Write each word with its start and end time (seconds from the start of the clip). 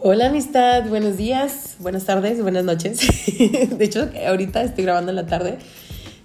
Hola 0.00 0.26
amistad, 0.26 0.88
buenos 0.88 1.16
días, 1.16 1.74
buenas 1.80 2.04
tardes, 2.04 2.40
buenas 2.40 2.62
noches. 2.62 3.00
De 3.78 3.84
hecho, 3.84 4.08
ahorita 4.28 4.62
estoy 4.62 4.84
grabando 4.84 5.10
en 5.10 5.16
la 5.16 5.26
tarde. 5.26 5.58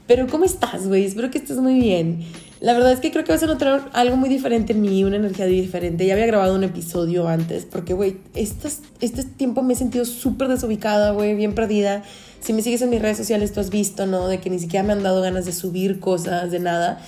Pero 0.05 0.27
¿cómo 0.27 0.46
estás, 0.46 0.88
güey? 0.88 1.05
Espero 1.05 1.31
que 1.31 1.39
estés 1.39 1.57
muy 1.57 1.79
bien. 1.79 2.23
La 2.59 2.73
verdad 2.73 2.91
es 2.91 2.99
que 2.99 3.09
creo 3.09 3.23
que 3.23 3.31
vas 3.31 3.41
a 3.41 3.47
notar 3.47 3.89
algo 3.94 4.16
muy 4.16 4.30
diferente 4.30 4.73
en 4.73 4.81
mí, 4.81 5.04
una 5.04 5.16
energía 5.16 5.48
diferente. 5.48 6.05
Ya 6.05 6.13
había 6.13 6.27
grabado 6.27 6.54
un 6.54 6.63
episodio 6.63 7.27
antes 7.27 7.66
porque, 7.66 7.95
güey, 7.95 8.17
este, 8.36 9.23
tiempo 9.23 9.63
me 9.63 9.73
he 9.73 9.76
sentido 9.76 10.05
súper 10.05 10.49
desubicada, 10.49 11.09
güey, 11.09 11.34
bien 11.34 11.55
perdida. 11.55 12.03
Si 12.41 12.53
me 12.53 12.62
sigues 12.62 12.84
en 12.84 12.91
mis 12.91 13.02
redes 13.02 13.17
sociales, 13.17 13.53
tú 13.53 13.59
has 13.59 13.71
visto, 13.71 14.05
¿no? 14.05 14.27
De 14.27 14.40
que 14.40 14.52
ni 14.52 14.59
siquiera 14.59 14.85
me 14.85 14.94
han 14.94 15.02
dado 15.02 15.20
ganas 15.23 15.45
de 15.45 15.52
subir 15.52 15.99
cosas, 15.99 16.52
de 16.52 16.59
nada. 16.59 17.02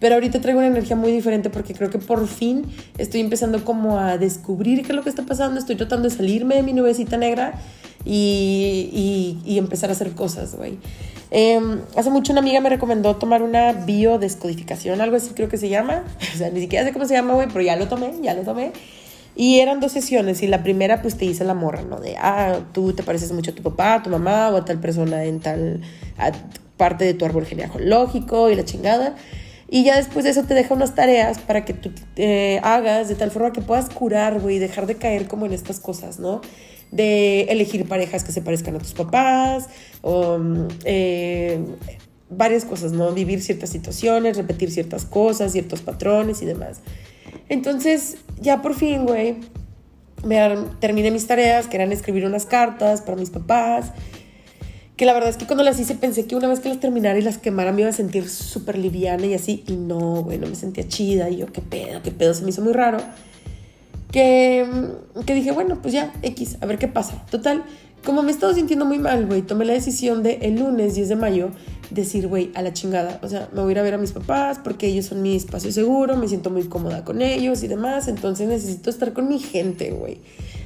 Pero 0.00 0.14
ahorita 0.14 0.40
traigo 0.40 0.58
una 0.58 0.68
energía 0.68 0.96
muy 0.96 1.12
diferente 1.12 1.50
porque 1.50 1.74
creo 1.74 1.90
que 1.90 1.98
por 1.98 2.26
fin 2.26 2.64
estoy 2.98 3.20
empezando 3.20 3.64
como 3.64 3.98
a 3.98 4.18
descubrir 4.18 4.82
qué 4.82 4.88
es 4.88 4.96
lo 4.96 5.02
que 5.02 5.10
está 5.10 5.24
pasando. 5.24 5.60
Estoy 5.60 5.76
tratando 5.76 6.08
de 6.08 6.14
salirme 6.14 6.56
de 6.56 6.62
mi 6.62 6.72
nubecita 6.72 7.18
negra 7.18 7.52
y, 8.04 9.38
y, 9.44 9.58
empezar 9.58 9.90
a 9.90 9.92
hacer 9.92 10.12
cosas, 10.12 10.54
güey. 10.56 10.78
Em, 11.30 11.80
hace 11.96 12.10
mucho 12.10 12.32
una 12.32 12.40
amiga 12.40 12.60
me 12.60 12.70
recomendó 12.70 13.14
tomar 13.16 13.42
una 13.42 13.72
biodescodificación, 13.72 15.00
algo 15.00 15.16
así 15.16 15.30
creo 15.34 15.48
que 15.48 15.58
se 15.58 15.68
llama. 15.68 16.02
O 16.34 16.38
sea, 16.38 16.50
ni 16.50 16.60
siquiera 16.60 16.84
sé 16.84 16.92
cómo 16.92 17.04
se 17.04 17.14
llama, 17.14 17.34
güey, 17.34 17.48
pero 17.48 17.60
ya 17.60 17.76
lo 17.76 17.86
tomé, 17.88 18.14
ya 18.22 18.32
lo 18.32 18.42
tomé. 18.42 18.72
Y 19.36 19.60
eran 19.60 19.80
dos 19.80 19.92
sesiones 19.92 20.42
y 20.42 20.46
la 20.46 20.62
primera 20.62 21.02
pues 21.02 21.16
te 21.16 21.26
dice 21.26 21.44
la 21.44 21.54
morra, 21.54 21.82
¿no? 21.82 22.00
De, 22.00 22.16
ah, 22.16 22.60
tú 22.72 22.94
te 22.94 23.02
pareces 23.02 23.32
mucho 23.32 23.52
a 23.52 23.54
tu 23.54 23.62
papá, 23.62 23.94
a 23.94 24.02
tu 24.02 24.10
mamá 24.10 24.48
o 24.48 24.56
a 24.56 24.64
tal 24.64 24.80
persona 24.80 25.24
en 25.24 25.40
tal 25.40 25.82
parte 26.76 27.04
de 27.04 27.14
tu 27.14 27.26
árbol 27.26 27.44
genealógico 27.44 28.50
y 28.50 28.54
la 28.54 28.64
chingada. 28.64 29.14
Y 29.72 29.84
ya 29.84 29.96
después 29.96 30.24
de 30.24 30.32
eso 30.32 30.42
te 30.42 30.54
deja 30.54 30.74
unas 30.74 30.96
tareas 30.96 31.38
para 31.38 31.64
que 31.64 31.74
tú 31.74 31.92
eh, 32.16 32.60
hagas 32.64 33.08
de 33.08 33.14
tal 33.14 33.30
forma 33.30 33.52
que 33.52 33.60
puedas 33.60 33.88
curar, 33.88 34.40
güey, 34.40 34.58
dejar 34.58 34.86
de 34.86 34.96
caer 34.96 35.28
como 35.28 35.46
en 35.46 35.52
estas 35.52 35.78
cosas, 35.78 36.18
¿no? 36.18 36.40
De 36.90 37.42
elegir 37.42 37.86
parejas 37.86 38.24
que 38.24 38.32
se 38.32 38.42
parezcan 38.42 38.74
a 38.74 38.78
tus 38.80 38.94
papás, 38.94 39.68
o 40.02 40.38
mm, 40.38 40.68
eh, 40.84 41.64
varias 42.30 42.64
cosas, 42.64 42.90
¿no? 42.90 43.12
Vivir 43.12 43.40
ciertas 43.42 43.70
situaciones, 43.70 44.36
repetir 44.36 44.72
ciertas 44.72 45.04
cosas, 45.04 45.52
ciertos 45.52 45.82
patrones 45.82 46.42
y 46.42 46.46
demás. 46.46 46.80
Entonces, 47.48 48.16
ya 48.40 48.62
por 48.62 48.74
fin, 48.74 49.06
güey, 49.06 49.36
terminé 50.80 51.12
mis 51.12 51.28
tareas, 51.28 51.68
que 51.68 51.76
eran 51.76 51.92
escribir 51.92 52.26
unas 52.26 52.44
cartas 52.44 53.02
para 53.02 53.16
mis 53.16 53.30
papás, 53.30 53.92
que 55.00 55.06
la 55.06 55.14
verdad 55.14 55.30
es 55.30 55.38
que 55.38 55.46
cuando 55.46 55.64
las 55.64 55.80
hice 55.80 55.94
pensé 55.94 56.26
que 56.26 56.36
una 56.36 56.46
vez 56.46 56.60
que 56.60 56.68
las 56.68 56.78
terminara 56.78 57.18
y 57.18 57.22
las 57.22 57.38
quemara 57.38 57.72
me 57.72 57.80
iba 57.80 57.88
a 57.88 57.92
sentir 57.94 58.28
súper 58.28 58.76
liviana 58.76 59.24
y 59.24 59.32
así, 59.32 59.64
y 59.66 59.76
no, 59.76 60.22
güey, 60.22 60.36
no 60.36 60.46
me 60.46 60.54
sentía 60.54 60.86
chida, 60.86 61.30
y 61.30 61.38
yo, 61.38 61.46
qué 61.46 61.62
pedo, 61.62 62.02
qué 62.02 62.10
pedo, 62.10 62.34
se 62.34 62.44
me 62.44 62.50
hizo 62.50 62.60
muy 62.60 62.74
raro, 62.74 62.98
que, 64.12 64.66
que 65.24 65.34
dije, 65.34 65.52
bueno, 65.52 65.80
pues 65.80 65.94
ya, 65.94 66.12
X, 66.20 66.58
a 66.60 66.66
ver 66.66 66.76
qué 66.76 66.86
pasa. 66.86 67.24
Total, 67.30 67.64
como 68.04 68.22
me 68.22 68.32
he 68.32 68.54
sintiendo 68.54 68.84
muy 68.84 68.98
mal, 68.98 69.24
güey, 69.24 69.40
tomé 69.40 69.64
la 69.64 69.72
decisión 69.72 70.22
de 70.22 70.34
el 70.42 70.56
lunes 70.56 70.96
10 70.96 71.08
de 71.08 71.16
mayo 71.16 71.48
decir, 71.88 72.28
güey, 72.28 72.50
a 72.54 72.60
la 72.60 72.74
chingada, 72.74 73.20
o 73.22 73.28
sea, 73.30 73.48
me 73.54 73.62
voy 73.62 73.70
a 73.70 73.72
ir 73.72 73.78
a 73.78 73.82
ver 73.82 73.94
a 73.94 73.98
mis 73.98 74.12
papás 74.12 74.60
porque 74.62 74.86
ellos 74.86 75.06
son 75.06 75.22
mi 75.22 75.34
espacio 75.34 75.72
seguro, 75.72 76.18
me 76.18 76.28
siento 76.28 76.50
muy 76.50 76.64
cómoda 76.64 77.06
con 77.06 77.22
ellos 77.22 77.62
y 77.62 77.68
demás, 77.68 78.06
entonces 78.06 78.48
necesito 78.48 78.90
estar 78.90 79.14
con 79.14 79.28
mi 79.28 79.38
gente, 79.38 79.92
güey. 79.92 80.18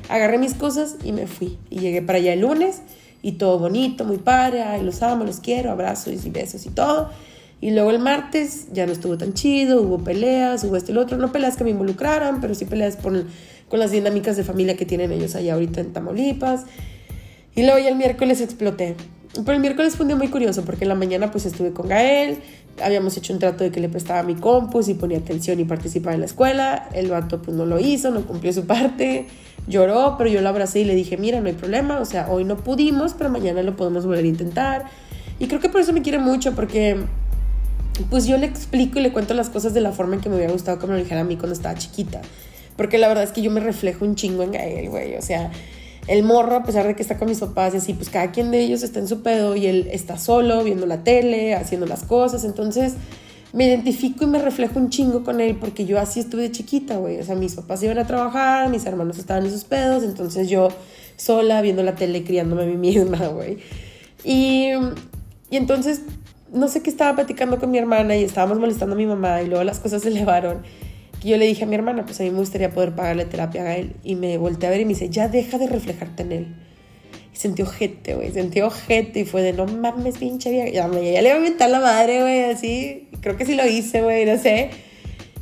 Agarré 0.08 0.38
mis 0.38 0.54
cosas 0.54 0.96
y 1.04 1.12
me 1.12 1.28
fui, 1.28 1.56
y 1.70 1.78
llegué 1.78 2.02
para 2.02 2.18
allá 2.18 2.32
el 2.32 2.40
lunes 2.40 2.82
y 3.24 3.32
todo 3.32 3.58
bonito, 3.58 4.04
muy 4.04 4.18
padre, 4.18 4.62
ay, 4.62 4.82
los 4.82 5.02
amo, 5.02 5.24
los 5.24 5.40
quiero, 5.40 5.70
abrazos 5.70 6.26
y 6.26 6.28
besos 6.28 6.66
y 6.66 6.68
todo. 6.68 7.08
Y 7.58 7.70
luego 7.70 7.90
el 7.90 7.98
martes 7.98 8.66
ya 8.70 8.84
no 8.84 8.92
estuvo 8.92 9.16
tan 9.16 9.32
chido, 9.32 9.80
hubo 9.80 10.04
peleas, 10.04 10.62
hubo 10.64 10.76
esto 10.76 10.92
y 10.92 10.96
otro, 10.98 11.16
no 11.16 11.32
peleas 11.32 11.56
que 11.56 11.64
me 11.64 11.70
involucraran, 11.70 12.42
pero 12.42 12.54
sí 12.54 12.66
peleas 12.66 12.96
con 12.96 13.26
las 13.70 13.90
dinámicas 13.92 14.36
de 14.36 14.44
familia 14.44 14.76
que 14.76 14.84
tienen 14.84 15.10
ellos 15.10 15.34
allá 15.36 15.54
ahorita 15.54 15.80
en 15.80 15.94
Tamaulipas. 15.94 16.66
Y 17.56 17.62
luego 17.62 17.78
ya 17.78 17.88
el 17.88 17.96
miércoles 17.96 18.42
exploté. 18.42 18.94
Pero 19.34 19.52
el 19.52 19.60
miércoles 19.60 19.96
fue 19.96 20.06
muy 20.14 20.28
curioso 20.28 20.62
porque 20.64 20.84
en 20.84 20.90
la 20.90 20.94
mañana 20.94 21.30
pues 21.30 21.44
estuve 21.44 21.72
con 21.72 21.88
Gael, 21.88 22.38
habíamos 22.82 23.16
hecho 23.16 23.32
un 23.32 23.40
trato 23.40 23.64
de 23.64 23.70
que 23.70 23.80
le 23.80 23.88
prestaba 23.88 24.22
mi 24.22 24.34
compus 24.34 24.88
y 24.88 24.94
ponía 24.94 25.18
atención 25.18 25.58
y 25.58 25.64
participaba 25.64 26.14
en 26.14 26.20
la 26.20 26.26
escuela, 26.26 26.88
el 26.92 27.10
vato 27.10 27.42
pues 27.42 27.56
no 27.56 27.66
lo 27.66 27.80
hizo, 27.80 28.10
no 28.10 28.24
cumplió 28.26 28.52
su 28.52 28.64
parte, 28.66 29.26
lloró, 29.66 30.14
pero 30.16 30.30
yo 30.30 30.40
lo 30.40 30.48
abracé 30.48 30.80
y 30.80 30.84
le 30.84 30.94
dije, 30.94 31.16
mira, 31.16 31.40
no 31.40 31.48
hay 31.48 31.54
problema, 31.54 31.98
o 32.00 32.04
sea, 32.04 32.30
hoy 32.30 32.44
no 32.44 32.56
pudimos, 32.56 33.14
pero 33.14 33.28
mañana 33.30 33.62
lo 33.62 33.74
podemos 33.76 34.06
volver 34.06 34.24
a 34.24 34.28
intentar. 34.28 34.84
Y 35.40 35.48
creo 35.48 35.60
que 35.60 35.68
por 35.68 35.80
eso 35.80 35.92
me 35.92 36.02
quiere 36.02 36.18
mucho, 36.18 36.54
porque 36.54 36.96
pues 38.10 38.26
yo 38.26 38.36
le 38.38 38.46
explico 38.46 39.00
y 39.00 39.02
le 39.02 39.12
cuento 39.12 39.34
las 39.34 39.50
cosas 39.50 39.74
de 39.74 39.80
la 39.80 39.90
forma 39.90 40.14
en 40.14 40.20
que 40.20 40.28
me 40.28 40.36
hubiera 40.36 40.52
gustado 40.52 40.78
que 40.78 40.86
me 40.86 40.92
lo 40.92 40.98
dijera 40.98 41.22
a 41.22 41.24
mí 41.24 41.36
cuando 41.36 41.54
estaba 41.54 41.76
chiquita. 41.76 42.22
Porque 42.76 42.98
la 42.98 43.08
verdad 43.08 43.24
es 43.24 43.30
que 43.30 43.42
yo 43.42 43.50
me 43.50 43.60
reflejo 43.60 44.04
un 44.04 44.14
chingo 44.14 44.42
en 44.42 44.52
Gael, 44.52 44.90
güey, 44.90 45.16
o 45.16 45.22
sea 45.22 45.50
el 46.06 46.22
morro, 46.22 46.56
a 46.56 46.62
pesar 46.64 46.86
de 46.86 46.94
que 46.94 47.02
está 47.02 47.16
con 47.16 47.28
mis 47.28 47.40
papás 47.40 47.74
y 47.74 47.78
así, 47.78 47.94
pues 47.94 48.10
cada 48.10 48.30
quien 48.30 48.50
de 48.50 48.60
ellos 48.60 48.82
está 48.82 48.98
en 48.98 49.08
su 49.08 49.22
pedo 49.22 49.56
y 49.56 49.66
él 49.66 49.88
está 49.90 50.18
solo, 50.18 50.62
viendo 50.62 50.86
la 50.86 51.02
tele, 51.02 51.54
haciendo 51.54 51.86
las 51.86 52.04
cosas. 52.04 52.44
Entonces 52.44 52.94
me 53.52 53.66
identifico 53.66 54.24
y 54.24 54.26
me 54.26 54.40
reflejo 54.40 54.78
un 54.78 54.90
chingo 54.90 55.22
con 55.22 55.40
él 55.40 55.56
porque 55.58 55.86
yo 55.86 56.00
así 56.00 56.20
estuve 56.20 56.42
de 56.42 56.50
chiquita, 56.50 56.96
güey. 56.96 57.18
O 57.20 57.22
sea, 57.22 57.36
mis 57.36 57.54
papás 57.54 57.82
iban 57.82 57.98
a 57.98 58.06
trabajar, 58.06 58.68
mis 58.68 58.84
hermanos 58.84 59.16
estaban 59.16 59.44
en 59.44 59.50
sus 59.52 59.64
pedos, 59.64 60.02
entonces 60.02 60.48
yo 60.48 60.68
sola 61.16 61.62
viendo 61.62 61.82
la 61.82 61.94
tele, 61.94 62.24
criándome 62.24 62.64
a 62.64 62.66
mí 62.66 62.76
misma, 62.76 63.28
güey. 63.28 63.58
Y, 64.24 64.70
y 65.50 65.56
entonces, 65.56 66.02
no 66.52 66.68
sé 66.68 66.82
qué 66.82 66.90
estaba 66.90 67.14
platicando 67.14 67.58
con 67.58 67.70
mi 67.70 67.78
hermana 67.78 68.16
y 68.16 68.24
estábamos 68.24 68.58
molestando 68.58 68.94
a 68.94 68.98
mi 68.98 69.06
mamá 69.06 69.40
y 69.42 69.46
luego 69.46 69.64
las 69.64 69.80
cosas 69.80 70.02
se 70.02 70.08
elevaron 70.10 70.62
yo 71.30 71.36
le 71.36 71.46
dije 71.46 71.64
a 71.64 71.66
mi 71.66 71.74
hermana, 71.74 72.04
pues 72.04 72.20
a 72.20 72.24
mí 72.24 72.30
me 72.30 72.38
gustaría 72.38 72.70
poder 72.70 72.94
pagarle 72.94 73.24
terapia 73.24 73.62
a 73.62 73.76
él. 73.76 73.94
Y 74.04 74.14
me 74.14 74.36
volteé 74.38 74.68
a 74.68 74.70
ver 74.70 74.80
y 74.80 74.84
me 74.84 74.90
dice, 74.90 75.08
ya 75.08 75.28
deja 75.28 75.58
de 75.58 75.66
reflejarte 75.66 76.22
en 76.22 76.32
él. 76.32 76.54
Y 77.32 77.36
sentí 77.36 77.62
ojete, 77.62 78.14
güey, 78.14 78.30
sentí 78.30 78.60
ojete 78.60 79.20
y 79.20 79.24
fue 79.24 79.42
de, 79.42 79.52
no 79.52 79.66
mames, 79.66 80.18
pinche 80.18 80.50
vieja. 80.50 80.68
Ya, 80.68 80.88
ya 80.88 81.22
le 81.22 81.28
iba 81.28 81.34
a 81.34 81.38
inventar 81.38 81.70
la 81.70 81.80
madre, 81.80 82.20
güey, 82.20 82.44
así. 82.44 83.08
Creo 83.20 83.36
que 83.36 83.46
sí 83.46 83.54
lo 83.54 83.66
hice, 83.66 84.02
güey, 84.02 84.26
no 84.26 84.38
sé. 84.38 84.70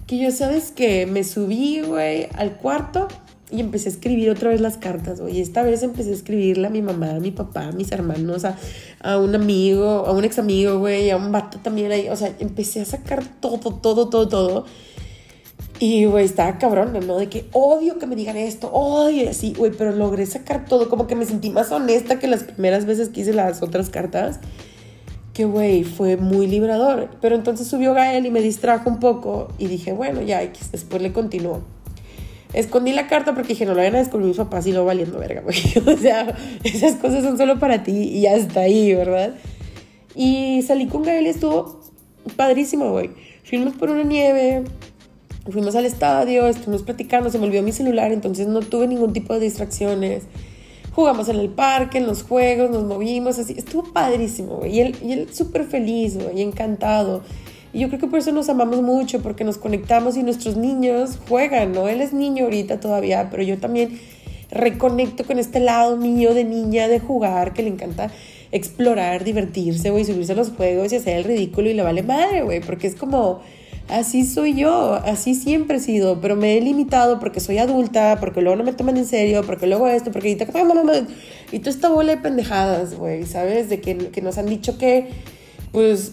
Que 0.07 0.19
yo, 0.19 0.31
¿sabes 0.31 0.73
qué? 0.73 1.07
Me 1.07 1.25
subí, 1.25 1.81
güey, 1.81 2.29
al 2.35 2.57
cuarto 2.57 3.09
y 3.53 3.61
empecé 3.61 3.91
a 3.91 3.93
escribir 3.93 4.31
otra 4.31 4.49
vez 4.49 4.61
las 4.61 4.79
cartas, 4.79 5.21
güey. 5.21 5.37
Y 5.37 5.41
esta 5.43 5.63
vez 5.63 5.83
empecé 5.83 6.11
a 6.11 6.15
escribirle 6.15 6.67
a 6.67 6.71
mi 6.71 6.81
mamá, 6.81 7.11
a 7.11 7.21
mi 7.21 7.31
papá, 7.31 7.67
a 7.67 7.73
mis 7.73 7.93
hermanos, 7.93 8.47
a, 8.47 8.57
a 9.01 9.19
un 9.19 9.35
amigo, 9.35 10.07
a 10.07 10.13
un 10.13 10.25
ex 10.25 10.39
amigo, 10.39 10.79
güey, 10.79 11.11
a 11.11 11.17
un 11.17 11.31
vato 11.31 11.59
también 11.59 11.93
ahí. 11.93 12.09
O 12.09 12.17
sea, 12.17 12.35
empecé 12.39 12.81
a 12.81 12.85
sacar 12.87 13.23
todo, 13.41 13.59
todo, 13.59 14.09
todo, 14.09 14.29
todo. 14.29 14.65
Y, 15.83 16.05
güey, 16.05 16.25
estaba 16.25 16.59
cabrón, 16.59 16.97
¿no? 17.09 17.19
De 17.19 17.29
que 17.29 17.47
odio 17.51 17.99
que 17.99 18.07
me 18.07 18.15
digan 18.15 18.37
esto, 18.37 18.71
odio 18.73 19.29
así, 19.29 19.53
güey, 19.53 19.73
pero 19.77 19.91
logré 19.91 20.27
sacar 20.27 20.65
todo, 20.65 20.89
como 20.89 21.09
que 21.09 21.17
me 21.17 21.25
sentí 21.25 21.51
más 21.51 21.73
honesta 21.73 22.21
que 22.21 22.29
las 22.29 22.45
primeras 22.45 22.87
veces 22.87 23.09
que 23.09 23.23
hice 23.23 23.33
las 23.33 23.65
otras 23.65 23.91
cartas. 23.91 24.39
Que, 25.35 25.45
güey, 25.45 25.83
fue 25.83 26.17
muy 26.17 26.47
librador. 26.47 27.09
Pero 27.21 27.35
entonces 27.35 27.67
subió 27.67 27.95
Gael 27.95 28.25
y 28.27 28.31
me 28.31 28.41
distrajo 28.41 28.89
un 28.89 29.01
poco 29.01 29.49
y 29.59 29.67
dije, 29.67 29.93
bueno, 29.93 30.23
ya, 30.23 30.39
después 30.71 31.03
le 31.03 31.13
continuó. 31.13 31.63
Escondí 32.53 32.93
la 32.93 33.09
carta 33.09 33.35
porque 33.35 33.49
dije, 33.49 33.67
no 33.67 33.73
la 33.73 33.79
vayan 33.79 33.97
a 33.97 33.99
descubrir 33.99 34.29
mis 34.29 34.37
papás 34.37 34.65
y 34.69 34.73
lo 34.73 34.85
valiendo 34.85 35.19
verga, 35.19 35.41
güey. 35.41 35.57
o 35.85 35.99
sea, 35.99 36.33
esas 36.63 36.95
cosas 36.95 37.25
son 37.25 37.37
solo 37.37 37.59
para 37.59 37.83
ti 37.83 37.91
y 37.91 38.29
hasta 38.29 38.61
ahí, 38.61 38.95
¿verdad? 38.95 39.35
Y 40.15 40.63
salí 40.63 40.87
con 40.87 41.03
Gael 41.03 41.27
y 41.27 41.31
estuvo 41.31 41.81
padrísimo, 42.37 42.93
güey. 42.93 43.11
Fuimos 43.43 43.75
por 43.75 43.91
una 43.91 44.05
nieve, 44.05 44.63
Fuimos 45.51 45.75
al 45.75 45.87
estadio, 45.87 46.47
estuvimos 46.47 46.85
platicando, 46.85 47.29
se 47.29 47.39
me 47.39 47.47
olvidó 47.47 47.63
mi 47.63 47.73
celular, 47.73 48.13
entonces 48.13 48.47
no 48.47 48.61
tuve 48.61 48.87
ningún 48.87 49.13
tipo 49.13 49.35
de 49.35 49.41
distracciones. 49.41 50.23
Jugamos 50.95 51.29
en 51.29 51.37
el 51.37 51.49
parque, 51.49 51.99
en 51.99 52.07
los 52.07 52.23
juegos, 52.23 52.71
nos 52.71 52.85
movimos, 52.85 53.39
así. 53.39 53.55
Estuvo 53.57 53.83
padrísimo, 53.93 54.59
güey. 54.59 54.77
Y 54.77 54.81
él, 54.81 54.97
y 55.03 55.13
él 55.13 55.35
súper 55.35 55.65
feliz, 55.65 56.17
güey, 56.17 56.43
encantado. 56.43 57.23
Y 57.73 57.81
yo 57.81 57.89
creo 57.89 57.99
que 57.99 58.07
por 58.07 58.21
eso 58.21 58.31
nos 58.31 58.49
amamos 58.51 58.83
mucho, 58.83 59.21
porque 59.21 59.43
nos 59.43 59.59
conectamos 59.59 60.17
y 60.17 60.23
nuestros 60.23 60.57
niños 60.57 61.19
juegan, 61.29 61.73
¿no? 61.73 61.89
Él 61.89 62.03
es 62.03 62.13
niño 62.13 62.45
ahorita 62.45 62.79
todavía, 62.79 63.29
pero 63.31 63.43
yo 63.43 63.59
también 63.59 63.99
reconecto 64.51 65.25
con 65.25 65.39
este 65.39 65.59
lado 65.59 65.97
mío 65.97 66.35
de 66.35 66.45
niña, 66.45 66.87
de 66.87 67.01
jugar, 67.01 67.53
que 67.53 67.63
le 67.63 67.71
encanta 67.71 68.13
explorar, 68.53 69.25
divertirse, 69.25 69.91
güey, 69.91 70.05
subirse 70.05 70.33
a 70.33 70.37
los 70.37 70.51
juegos 70.51 70.93
y 70.93 70.97
hacer 70.97 71.17
el 71.17 71.25
ridículo 71.25 71.71
y 71.71 71.75
le 71.75 71.83
vale 71.83 72.03
madre, 72.03 72.43
güey, 72.43 72.61
porque 72.61 72.87
es 72.87 72.95
como 72.95 73.41
así 73.93 74.25
soy 74.25 74.55
yo, 74.55 74.95
así 74.95 75.35
siempre 75.35 75.77
he 75.77 75.81
sido, 75.81 76.21
pero 76.21 76.37
me 76.37 76.57
he 76.57 76.61
limitado 76.61 77.19
porque 77.21 77.41
soy 77.41 77.59
adulta, 77.59 78.19
porque 78.21 78.41
luego 78.41 78.57
no 78.57 78.65
me 78.65 78.73
toman 78.73 78.97
en 78.97 79.07
serio, 79.07 79.43
porque 79.45 79.67
luego 79.67 79.89
esto, 79.89 80.11
porque 80.11 80.31
y 80.31 80.37
toda 81.59 81.71
esta 81.71 81.89
bola 81.89 82.15
de 82.17 82.21
pendejadas, 82.21 82.95
güey, 82.95 83.27
¿sabes? 83.27 83.69
De 83.69 83.81
que, 83.81 83.97
que 83.97 84.23
nos 84.23 84.39
han 84.39 84.47
dicho 84.47 84.79
que, 84.79 85.09
pues, 85.71 86.13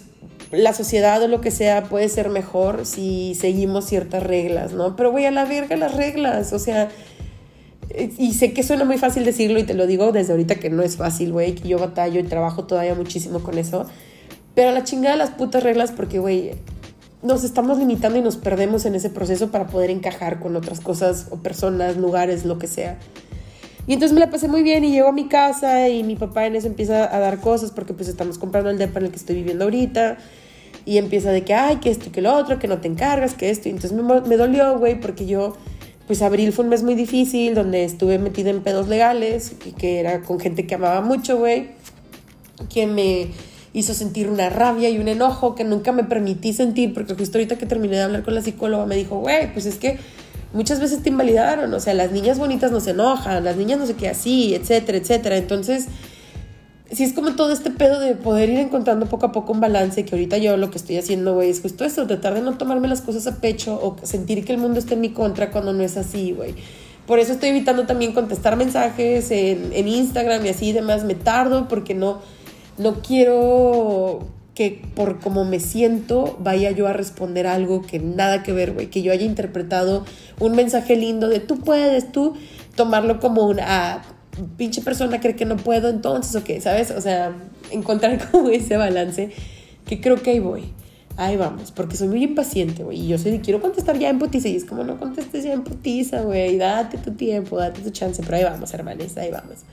la 0.52 0.74
sociedad 0.74 1.22
o 1.22 1.28
lo 1.28 1.42
que 1.42 1.52
sea 1.52 1.84
puede 1.86 2.10
ser 2.10 2.30
mejor 2.30 2.86
si 2.86 3.36
seguimos 3.36 3.86
ciertas 3.86 4.24
reglas, 4.24 4.74
¿no? 4.74 4.96
Pero, 4.96 5.12
güey, 5.12 5.26
a 5.26 5.32
la 5.32 5.46
verga 5.46 5.76
las 5.76 5.96
reglas, 5.96 6.54
o 6.54 6.60
sea, 6.60 6.90
y 8.18 8.34
sé 8.34 8.54
que 8.54 8.64
suena 8.64 8.86
muy 8.86 8.98
fácil 8.98 9.26
decirlo 9.26 9.60
y 9.60 9.64
te 9.64 9.74
lo 9.74 9.88
digo 9.88 10.12
desde 10.12 10.34
ahorita 10.34 10.56
que 10.56 10.70
no 10.70 10.84
es 10.84 10.98
fácil, 10.98 11.32
güey, 11.32 11.56
que 11.56 11.70
yo 11.70 11.80
batallo 11.80 12.20
y 12.20 12.24
trabajo 12.24 12.66
todavía 12.66 12.94
muchísimo 12.96 13.40
con 13.40 13.58
eso. 13.58 13.86
Pero 14.56 14.70
a 14.70 14.72
la 14.74 14.84
chingada 14.84 15.16
las 15.16 15.32
putas 15.32 15.64
reglas 15.64 15.92
porque, 15.92 16.20
güey, 16.20 16.52
nos 17.22 17.44
estamos 17.44 17.78
limitando 17.78 18.18
y 18.18 18.22
nos 18.22 18.38
perdemos 18.38 18.86
en 18.86 18.96
ese 18.96 19.10
proceso 19.10 19.50
para 19.52 19.68
poder 19.68 19.90
encajar 19.90 20.40
con 20.40 20.56
otras 20.56 20.80
cosas 20.80 21.28
o 21.32 21.38
personas, 21.38 21.98
lugares, 21.98 22.46
lo 22.46 22.58
que 22.58 22.68
sea. 22.68 22.98
Y 23.88 23.94
entonces 23.94 24.14
me 24.14 24.20
la 24.20 24.30
pasé 24.30 24.48
muy 24.48 24.62
bien 24.64 24.84
y 24.84 24.92
llego 24.92 25.10
a 25.10 25.12
mi 25.12 25.28
casa 25.28 25.90
y 25.90 26.04
mi 26.04 26.16
papá 26.16 26.46
en 26.46 26.56
eso 26.56 26.68
empieza 26.68 27.14
a 27.14 27.20
dar 27.20 27.40
cosas 27.40 27.72
porque 27.72 27.94
pues 27.94 28.08
estamos 28.08 28.38
comprando 28.38 28.70
el 28.70 28.78
depa 28.78 29.00
en 29.00 29.06
el 29.06 29.12
que 29.12 29.18
estoy 29.18 29.36
viviendo 29.36 29.66
ahorita. 29.66 30.18
Y 30.86 30.98
empieza 30.98 31.32
de 31.32 31.44
que, 31.44 31.54
ay, 31.54 31.78
que 31.78 31.90
esto 31.90 32.06
y 32.08 32.12
que 32.12 32.22
lo 32.22 32.34
otro, 32.34 32.58
que 32.58 32.68
no 32.68 32.80
te 32.80 32.88
encargas, 32.88 33.34
que 33.34 33.50
esto. 33.50 33.68
Y 33.68 33.72
entonces 33.72 33.92
me, 33.92 34.22
me 34.22 34.38
dolió, 34.38 34.80
güey, 34.80 35.00
porque 35.00 35.26
yo, 35.26 35.56
pues 36.08 36.22
abril 36.22 36.54
fue 36.54 36.64
un 36.64 36.70
mes 36.70 36.84
muy 36.84 36.96
difícil, 36.96 37.54
donde 37.54 37.84
estuve 37.84 38.18
metida 38.18 38.50
en 38.50 38.62
pedos 38.62 38.88
legales, 38.88 39.54
y 39.66 39.74
que 39.74 40.00
era 40.00 40.22
con 40.22 40.40
gente 40.40 40.66
que 40.66 40.76
amaba 40.76 41.02
mucho, 41.02 41.38
güey, 41.38 41.72
quien 42.74 42.96
me 42.96 43.28
hizo 43.80 43.94
sentir 43.94 44.30
una 44.30 44.50
rabia 44.50 44.90
y 44.90 45.00
un 45.00 45.08
enojo 45.08 45.56
que 45.56 45.64
nunca 45.64 45.92
me 45.92 46.04
permití 46.04 46.54
sentir, 46.54 46.94
porque 46.94 47.16
justo 47.16 47.38
ahorita 47.38 47.58
que 47.58 47.66
terminé 47.66 47.96
de 47.96 48.04
hablar 48.04 48.24
con 48.24 48.36
la 48.36 48.42
psicóloga 48.42 48.86
me 48.86 48.96
dijo, 48.96 49.20
güey, 49.20 49.52
pues 49.54 49.66
es 49.66 49.76
que 49.76 49.98
muchas 50.54 50.80
veces 50.80 51.04
te 51.04 51.10
invalidaron, 51.10 51.74
o 51.74 51.80
sea, 51.80 51.94
las 51.94 52.12
niñas 52.12 52.38
bonitas 52.38 52.72
no 52.72 52.80
se 52.80 52.92
enojan, 52.92 53.44
las 53.44 53.58
niñas 53.58 53.80
no 53.80 53.86
sé 53.86 53.96
qué 53.96 54.10
así, 54.10 54.56
etcétera, 54.56 54.98
etcétera. 54.98 55.38
Entonces, 55.38 55.88
sí 56.92 57.04
es 57.04 57.14
como 57.14 57.36
todo 57.36 57.52
este 57.52 57.72
pedo 57.72 58.00
de 58.00 58.16
poder 58.16 58.50
ir 58.50 58.60
encontrando 58.60 59.06
poco 59.06 59.28
a 59.28 59.32
poco 59.32 59.54
un 59.54 59.60
balance, 59.60 60.06
que 60.06 60.16
ahorita 60.16 60.38
yo 60.38 60.58
lo 60.58 60.72
que 60.72 60.78
estoy 60.78 60.98
haciendo, 60.98 61.34
güey, 61.36 61.50
es 61.50 61.62
justo 61.62 61.86
eso, 61.86 62.08
tratar 62.08 62.34
de 62.34 62.42
no 62.42 62.58
tomarme 62.58 62.88
las 62.88 63.02
cosas 63.02 63.28
a 63.28 63.36
pecho 63.38 63.80
o 63.82 63.96
sentir 64.04 64.46
que 64.46 64.54
el 64.54 64.60
mundo 64.60 64.80
está 64.80 64.96
en 64.96 65.02
mi 65.02 65.10
contra 65.10 65.52
cuando 65.52 65.74
no 65.74 65.84
es 65.84 65.98
así, 65.98 66.32
güey. 66.32 66.56
Por 67.06 67.18
eso 67.18 67.34
estoy 67.34 67.50
evitando 67.50 67.88
también 67.88 68.14
contestar 68.14 68.56
mensajes 68.56 69.32
en, 69.32 69.72
en 69.74 69.88
Instagram 69.88 70.46
y 70.46 70.50
así 70.50 70.68
y 70.68 70.74
demás. 70.74 71.06
Me 71.06 71.16
tardo 71.16 71.68
porque 71.68 71.96
no, 71.96 72.22
no 72.80 73.02
quiero 73.02 74.28
que 74.56 74.82
por 74.96 75.20
cómo 75.20 75.46
me 75.46 75.60
siento 75.60 76.36
vaya 76.40 76.72
yo 76.72 76.88
a 76.88 76.94
responder 76.94 77.48
algo 77.48 77.82
que 77.82 78.00
nada 78.00 78.44
que 78.44 78.52
ver, 78.52 78.74
güey, 78.74 78.88
que 78.88 79.02
yo 79.02 79.12
haya 79.12 79.26
interpretado 79.26 80.04
un 80.40 80.54
mensaje 80.56 80.96
lindo 80.96 81.30
de 81.30 81.40
tú 81.40 81.60
puedes, 81.60 82.12
tú 82.12 82.34
tomarlo 82.76 83.20
como 83.20 83.48
una 83.48 83.64
ah, 83.68 84.02
pinche 84.58 84.82
persona 84.82 85.20
cree 85.20 85.36
que 85.36 85.46
no 85.46 85.58
puedo, 85.58 85.90
entonces, 85.90 86.36
o 86.36 86.44
qué, 86.44 86.62
¿sabes? 86.62 86.92
O 86.92 87.02
sea, 87.02 87.34
encontrar 87.72 88.30
como 88.32 88.50
ese 88.50 88.78
balance 88.78 89.32
que 89.86 90.02
creo 90.02 90.22
que 90.22 90.32
ahí 90.32 90.40
voy. 90.40 90.74
Ahí 91.18 91.36
vamos, 91.36 91.72
porque 91.72 91.98
soy 91.98 92.08
muy 92.08 92.24
impaciente, 92.24 92.84
güey. 92.84 93.02
Y 93.02 93.08
yo 93.08 93.18
soy, 93.18 93.40
quiero 93.40 93.60
contestar 93.60 94.00
ya 94.00 94.10
en 94.10 94.20
putiza. 94.20 94.48
Y 94.48 94.56
es 94.56 94.64
como, 94.64 94.86
no 94.86 94.98
contestes 94.98 95.44
ya 95.44 95.52
en 95.52 95.64
putiza, 95.66 96.22
güey. 96.22 96.58
Date 96.58 96.98
tu 96.98 97.12
tiempo, 97.12 97.58
date 97.58 97.82
tu 97.82 97.90
chance. 97.90 98.22
Pero 98.24 98.38
ahí 98.38 98.44
vamos, 98.46 98.74
hermanes, 98.74 99.18
ahí 99.18 99.30
vamos. 99.30 99.66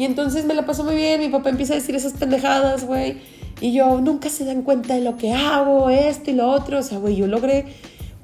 Y 0.00 0.06
entonces 0.06 0.46
me 0.46 0.54
la 0.54 0.64
pasó 0.64 0.82
muy 0.82 0.94
bien. 0.94 1.20
Mi 1.20 1.28
papá 1.28 1.50
empieza 1.50 1.74
a 1.74 1.76
decir 1.76 1.94
esas 1.94 2.14
pendejadas, 2.14 2.86
güey. 2.86 3.18
Y 3.60 3.74
yo, 3.74 4.00
nunca 4.00 4.30
se 4.30 4.46
dan 4.46 4.62
cuenta 4.62 4.94
de 4.94 5.02
lo 5.02 5.18
que 5.18 5.34
hago, 5.34 5.90
esto 5.90 6.30
y 6.30 6.32
lo 6.32 6.48
otro. 6.48 6.78
O 6.78 6.82
sea, 6.82 6.96
güey, 6.96 7.16
yo 7.16 7.26
logré 7.26 7.66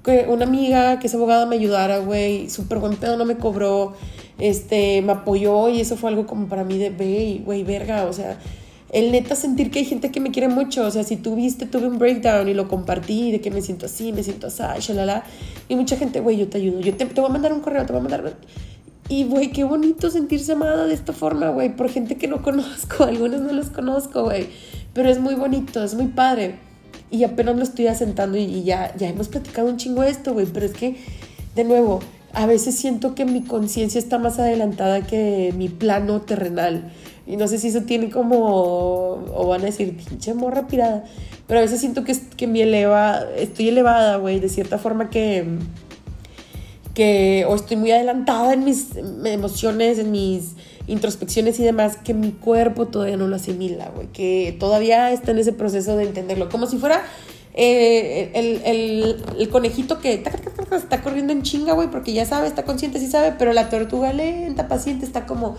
que 0.02 0.24
una 0.26 0.46
amiga 0.46 0.98
que 0.98 1.08
es 1.08 1.14
abogada 1.14 1.44
me 1.44 1.56
ayudara, 1.56 1.98
güey. 1.98 2.48
Súper 2.48 2.78
buen 2.78 2.96
pedo, 2.96 3.18
no 3.18 3.26
me 3.26 3.36
cobró. 3.36 3.92
Este, 4.38 5.02
me 5.02 5.12
apoyó 5.12 5.68
y 5.68 5.82
eso 5.82 5.98
fue 5.98 6.08
algo 6.08 6.26
como 6.26 6.48
para 6.48 6.64
mí 6.64 6.78
de, 6.78 7.42
güey, 7.44 7.62
verga. 7.62 8.06
O 8.06 8.12
sea, 8.14 8.38
el 8.90 9.12
neta 9.12 9.34
sentir 9.34 9.70
que 9.70 9.80
hay 9.80 9.84
gente 9.84 10.10
que 10.10 10.18
me 10.18 10.30
quiere 10.30 10.48
mucho. 10.48 10.86
O 10.86 10.90
sea, 10.90 11.04
si 11.04 11.18
tú 11.18 11.36
viste, 11.36 11.66
tuve 11.66 11.88
un 11.88 11.98
breakdown 11.98 12.48
y 12.48 12.54
lo 12.54 12.68
compartí 12.68 13.32
de 13.32 13.42
que 13.42 13.50
me 13.50 13.60
siento 13.60 13.84
así, 13.84 14.14
me 14.14 14.22
siento 14.22 14.46
así, 14.46 14.62
shalala. 14.80 15.24
Y 15.68 15.76
mucha 15.76 15.98
gente, 15.98 16.20
güey, 16.20 16.38
yo 16.38 16.48
te 16.48 16.56
ayudo. 16.56 16.80
Yo 16.80 16.96
te, 16.96 17.04
te 17.04 17.20
voy 17.20 17.28
a 17.28 17.32
mandar 17.34 17.52
un 17.52 17.60
correo, 17.60 17.84
te 17.84 17.92
voy 17.92 18.00
a 18.00 18.02
mandar 18.02 18.34
y, 19.08 19.24
güey, 19.24 19.52
qué 19.52 19.62
bonito 19.62 20.10
sentirse 20.10 20.52
amada 20.52 20.86
de 20.86 20.94
esta 20.94 21.12
forma, 21.12 21.50
güey, 21.50 21.74
por 21.74 21.88
gente 21.88 22.16
que 22.16 22.26
no 22.26 22.42
conozco. 22.42 23.04
Algunos 23.04 23.40
no 23.40 23.52
los 23.52 23.70
conozco, 23.70 24.24
güey. 24.24 24.48
Pero 24.92 25.08
es 25.08 25.20
muy 25.20 25.34
bonito, 25.34 25.82
es 25.84 25.94
muy 25.94 26.08
padre. 26.08 26.56
Y 27.10 27.22
apenas 27.22 27.56
lo 27.56 27.62
estoy 27.62 27.86
asentando 27.86 28.36
y, 28.36 28.64
ya, 28.64 28.94
ya 28.96 29.08
hemos 29.08 29.28
platicado 29.28 29.68
un 29.68 29.76
chingo 29.76 30.02
esto, 30.02 30.32
güey. 30.32 30.46
Pero 30.46 30.66
es 30.66 30.72
que, 30.72 30.96
de 31.54 31.62
nuevo, 31.62 32.00
a 32.32 32.46
veces 32.46 32.74
siento 32.74 33.14
que 33.14 33.24
mi 33.24 33.42
conciencia 33.42 34.00
está 34.00 34.18
más 34.18 34.40
adelantada 34.40 35.06
que 35.06 35.54
mi 35.56 35.68
plano 35.68 36.22
terrenal. 36.22 36.90
Y 37.28 37.36
no 37.36 37.46
sé 37.46 37.58
si 37.58 37.68
eso 37.68 37.82
tiene 37.82 38.10
como, 38.10 38.38
o 38.38 39.46
van 39.48 39.62
a 39.62 39.66
decir, 39.66 39.96
pinche 39.96 40.34
morra 40.34 40.66
pirada. 40.66 41.04
Pero 41.46 41.60
a 41.60 41.62
veces 41.62 41.78
siento 41.78 42.02
que, 42.02 42.16
que 42.36 42.48
me 42.48 42.62
eleva, 42.62 43.20
estoy 43.36 43.68
elevada, 43.68 44.16
güey, 44.16 44.40
de 44.40 44.48
cierta 44.48 44.78
forma 44.78 45.10
que 45.10 45.58
que 46.96 47.44
o 47.46 47.54
estoy 47.54 47.76
muy 47.76 47.92
adelantada 47.92 48.54
en 48.54 48.64
mis 48.64 48.96
emociones, 49.26 49.98
en 49.98 50.10
mis 50.10 50.54
introspecciones 50.86 51.60
y 51.60 51.62
demás, 51.62 51.98
que 51.98 52.14
mi 52.14 52.32
cuerpo 52.32 52.86
todavía 52.86 53.18
no 53.18 53.28
lo 53.28 53.36
asimila, 53.36 53.90
güey, 53.94 54.06
que 54.08 54.56
todavía 54.58 55.12
está 55.12 55.32
en 55.32 55.38
ese 55.38 55.52
proceso 55.52 55.94
de 55.94 56.04
entenderlo, 56.04 56.48
como 56.48 56.66
si 56.66 56.78
fuera 56.78 57.04
eh, 57.52 58.30
el, 58.32 58.62
el, 58.64 59.24
el, 59.38 59.48
conejito 59.50 60.00
que 60.00 60.24
está 60.72 61.02
corriendo 61.02 61.34
en 61.34 61.42
chinga, 61.42 61.74
güey, 61.74 61.90
porque 61.90 62.14
ya 62.14 62.24
sabe, 62.24 62.48
está 62.48 62.64
consciente, 62.64 62.98
sí 62.98 63.08
sabe, 63.08 63.34
pero 63.38 63.52
la 63.52 63.68
tortuga 63.68 64.14
lenta, 64.14 64.66
paciente, 64.66 65.04
está 65.04 65.26
como, 65.26 65.56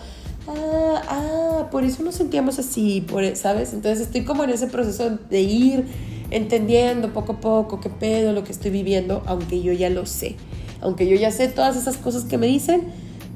ah, 0.48 1.02
ah, 1.08 1.68
por 1.70 1.84
eso 1.84 2.02
nos 2.02 2.16
sentíamos 2.16 2.58
así, 2.58 3.00
por, 3.00 3.24
¿sabes? 3.36 3.74
Entonces 3.74 4.00
estoy 4.00 4.24
como 4.24 4.42
en 4.42 4.50
ese 4.50 4.66
proceso 4.66 5.18
de 5.30 5.40
ir 5.40 5.84
entendiendo 6.32 7.12
poco 7.12 7.34
a 7.34 7.40
poco 7.40 7.80
qué 7.80 7.90
pedo, 7.90 8.32
lo 8.32 8.42
que 8.42 8.50
estoy 8.50 8.72
viviendo, 8.72 9.22
aunque 9.26 9.62
yo 9.62 9.72
ya 9.72 9.88
lo 9.88 10.04
sé 10.04 10.34
aunque 10.80 11.08
yo 11.08 11.16
ya 11.16 11.30
sé 11.30 11.48
todas 11.48 11.76
esas 11.76 11.96
cosas 11.96 12.24
que 12.24 12.38
me 12.38 12.46
dicen, 12.46 12.82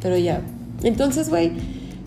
pero 0.01 0.17
ya. 0.17 0.43
Entonces, 0.83 1.29
güey, 1.29 1.53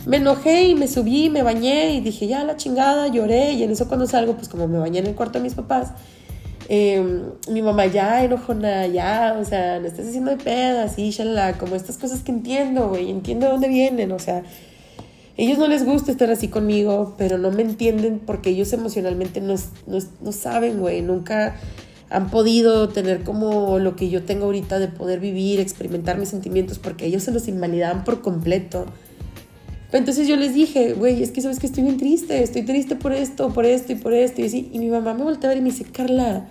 me 0.06 0.18
enojé 0.18 0.68
y 0.68 0.76
me 0.76 0.88
subí, 0.88 1.30
me 1.30 1.42
bañé 1.42 1.96
y 1.96 2.02
dije, 2.02 2.28
ya 2.28 2.44
la 2.44 2.58
chingada, 2.58 3.08
lloré 3.08 3.54
y 3.54 3.64
en 3.64 3.72
eso 3.72 3.88
cuando 3.88 4.06
salgo, 4.06 4.36
pues 4.36 4.50
como 4.50 4.68
me 4.68 4.78
bañé 4.78 5.00
en 5.00 5.08
el 5.08 5.16
cuarto 5.16 5.40
de 5.40 5.44
mis 5.44 5.56
papás, 5.56 5.92
em, 6.70 7.24
mi 7.50 7.62
mamá 7.62 7.86
ya 7.88 8.24
enojona, 8.24 8.88
ya, 8.88 9.38
o 9.40 9.46
sea, 9.46 9.80
no 9.80 9.88
estás 9.88 10.08
haciendo 10.08 10.32
de 10.32 10.38
pedas 10.38 10.98
y 11.00 11.10
shalala, 11.12 11.58
como 11.58 11.76
estas 11.76 11.98
cosas 11.98 12.22
que 12.22 12.32
entiendo, 12.32 12.90
güey, 12.90 13.10
entiendo 13.10 13.48
de 13.48 13.52
dónde 13.54 13.68
vienen, 13.68 14.12
o 14.12 14.20
sea, 14.20 14.44
ellos 15.38 15.58
no 15.58 15.68
les 15.68 15.84
gusta 15.84 16.12
estar 16.12 16.30
así 16.30 16.48
conmigo, 16.48 17.16
pero 17.18 17.38
no 17.38 17.52
me 17.52 17.62
entienden 17.62 18.20
porque 18.26 18.52
ellos 18.52 18.72
emocionalmente 18.72 19.42
no, 19.42 19.56
no, 19.86 19.98
no 20.22 20.32
saben, 20.32 20.80
güey, 20.80 21.02
nunca 21.02 21.56
han 22.10 22.30
podido 22.30 22.90
tener 22.90 23.24
como 23.24 23.80
lo 23.80 23.96
que 23.96 24.10
yo 24.10 24.24
tengo 24.24 24.46
ahorita 24.46 24.80
de 24.80 24.88
poder 24.88 25.20
vivir, 25.20 25.60
experimentar 25.60 26.18
mis 26.18 26.30
sentimientos, 26.30 26.80
porque 26.80 27.06
ellos 27.06 27.24
se 27.24 27.32
los 27.32 27.48
invalidaban 27.48 28.04
por 28.04 28.22
completo. 28.22 28.86
Entonces 29.92 30.28
yo 30.28 30.36
les 30.36 30.54
dije, 30.54 30.94
güey, 30.94 31.24
es 31.24 31.32
que 31.32 31.42
sabes 31.42 31.60
que 31.60 31.68
estoy 31.68 31.84
bien 31.84 31.98
triste, 31.98 32.44
estoy 32.44 32.64
triste 32.64 32.96
por 32.96 33.14
esto, 33.14 33.50
por 33.54 33.66
esto 33.66 33.94
y 33.94 33.96
por 33.96 34.14
esto. 34.14 34.42
Y, 34.42 34.46
así, 34.46 34.70
y 34.74 34.80
mi 34.80 34.88
mamá 34.88 35.14
me 35.14 35.24
voltea 35.24 35.50
a 35.50 35.54
ver 35.54 35.60
y 35.60 35.62
me 35.62 35.72
dice, 35.72 35.86
Carla, 35.86 36.48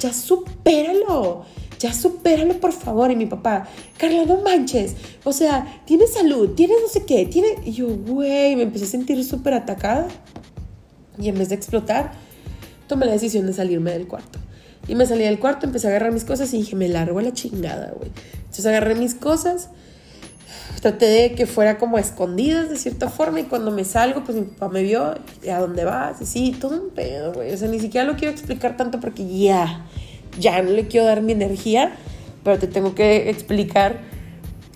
ya 0.00 0.12
supéralo, 0.12 1.44
ya 1.78 1.92
supéralo 1.92 2.58
por 2.60 2.72
favor. 2.72 3.10
Y 3.10 3.16
mi 3.16 3.26
papá, 3.26 3.68
Carla, 3.98 4.24
no 4.24 4.42
manches, 4.42 4.94
o 5.24 5.32
sea, 5.32 5.82
tienes 5.86 6.12
salud, 6.12 6.50
tienes 6.54 6.78
no 6.82 6.88
sé 6.88 7.04
qué, 7.04 7.26
tiene... 7.26 7.48
Y 7.64 7.72
yo, 7.72 7.88
güey, 7.88 8.56
me 8.56 8.62
empecé 8.62 8.84
a 8.84 8.88
sentir 8.88 9.22
súper 9.24 9.54
atacada. 9.54 10.08
Y 11.20 11.28
en 11.28 11.38
vez 11.38 11.48
de 11.48 11.54
explotar, 11.54 12.12
tomé 12.88 13.06
la 13.06 13.12
decisión 13.12 13.46
de 13.46 13.52
salirme 13.52 13.92
del 13.92 14.06
cuarto. 14.06 14.38
Y 14.88 14.94
me 14.94 15.06
salí 15.06 15.24
del 15.24 15.38
cuarto, 15.38 15.66
empecé 15.66 15.86
a 15.86 15.90
agarrar 15.90 16.12
mis 16.12 16.24
cosas 16.24 16.52
y 16.54 16.58
dije, 16.58 16.74
me 16.74 16.88
largo 16.88 17.18
a 17.18 17.22
la 17.22 17.32
chingada, 17.32 17.92
güey. 17.94 18.10
Entonces 18.38 18.64
agarré 18.66 18.94
mis 18.94 19.14
cosas, 19.14 19.68
traté 20.80 21.06
de 21.06 21.32
que 21.32 21.46
fuera 21.46 21.76
como 21.76 21.98
escondidas 21.98 22.70
de 22.70 22.76
cierta 22.76 23.10
forma 23.10 23.40
y 23.40 23.44
cuando 23.44 23.70
me 23.70 23.84
salgo, 23.84 24.24
pues 24.24 24.38
mi 24.38 24.44
papá 24.44 24.70
me 24.70 24.82
vio, 24.82 25.14
¿a 25.50 25.58
dónde 25.58 25.84
vas? 25.84 26.22
Y 26.22 26.26
sí, 26.26 26.56
todo 26.58 26.82
un 26.82 26.90
pedo, 26.90 27.34
güey. 27.34 27.52
O 27.52 27.56
sea, 27.56 27.68
ni 27.68 27.80
siquiera 27.80 28.06
lo 28.06 28.16
quiero 28.16 28.32
explicar 28.32 28.76
tanto 28.78 28.98
porque 28.98 29.26
ya, 29.26 29.86
ya 30.40 30.62
no 30.62 30.70
le 30.70 30.88
quiero 30.88 31.06
dar 31.06 31.20
mi 31.20 31.32
energía, 31.32 31.92
pero 32.42 32.58
te 32.58 32.66
tengo 32.66 32.94
que 32.94 33.28
explicar 33.28 33.98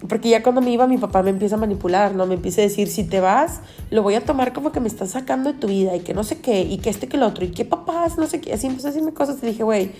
porque 0.08 0.28
ya 0.28 0.42
cuando 0.42 0.60
me 0.60 0.70
iba 0.70 0.86
mi 0.86 0.98
papá 0.98 1.22
me 1.22 1.30
empieza 1.30 1.54
a 1.54 1.58
manipular, 1.58 2.14
¿no? 2.14 2.26
Me 2.26 2.34
empieza 2.34 2.60
a 2.60 2.64
decir, 2.64 2.88
si 2.88 3.04
te 3.04 3.20
vas, 3.20 3.60
lo 3.90 4.02
voy 4.02 4.14
a 4.14 4.24
tomar 4.24 4.52
como 4.52 4.72
que 4.72 4.80
me 4.80 4.88
estás 4.88 5.10
sacando 5.10 5.52
de 5.52 5.58
tu 5.58 5.68
vida 5.68 5.94
y 5.94 6.00
que 6.00 6.14
no 6.14 6.24
sé 6.24 6.38
qué, 6.38 6.62
y 6.62 6.78
que 6.78 6.90
este 6.90 7.08
que 7.08 7.16
el 7.16 7.22
otro, 7.22 7.44
y 7.44 7.50
qué 7.50 7.64
papás, 7.64 8.18
no 8.18 8.26
sé 8.26 8.40
qué. 8.40 8.52
Así 8.52 8.66
empezó 8.66 8.88
a 8.88 8.90
decirme 8.90 9.12
cosas 9.12 9.38
y 9.42 9.46
dije, 9.46 9.62
güey, 9.62 9.92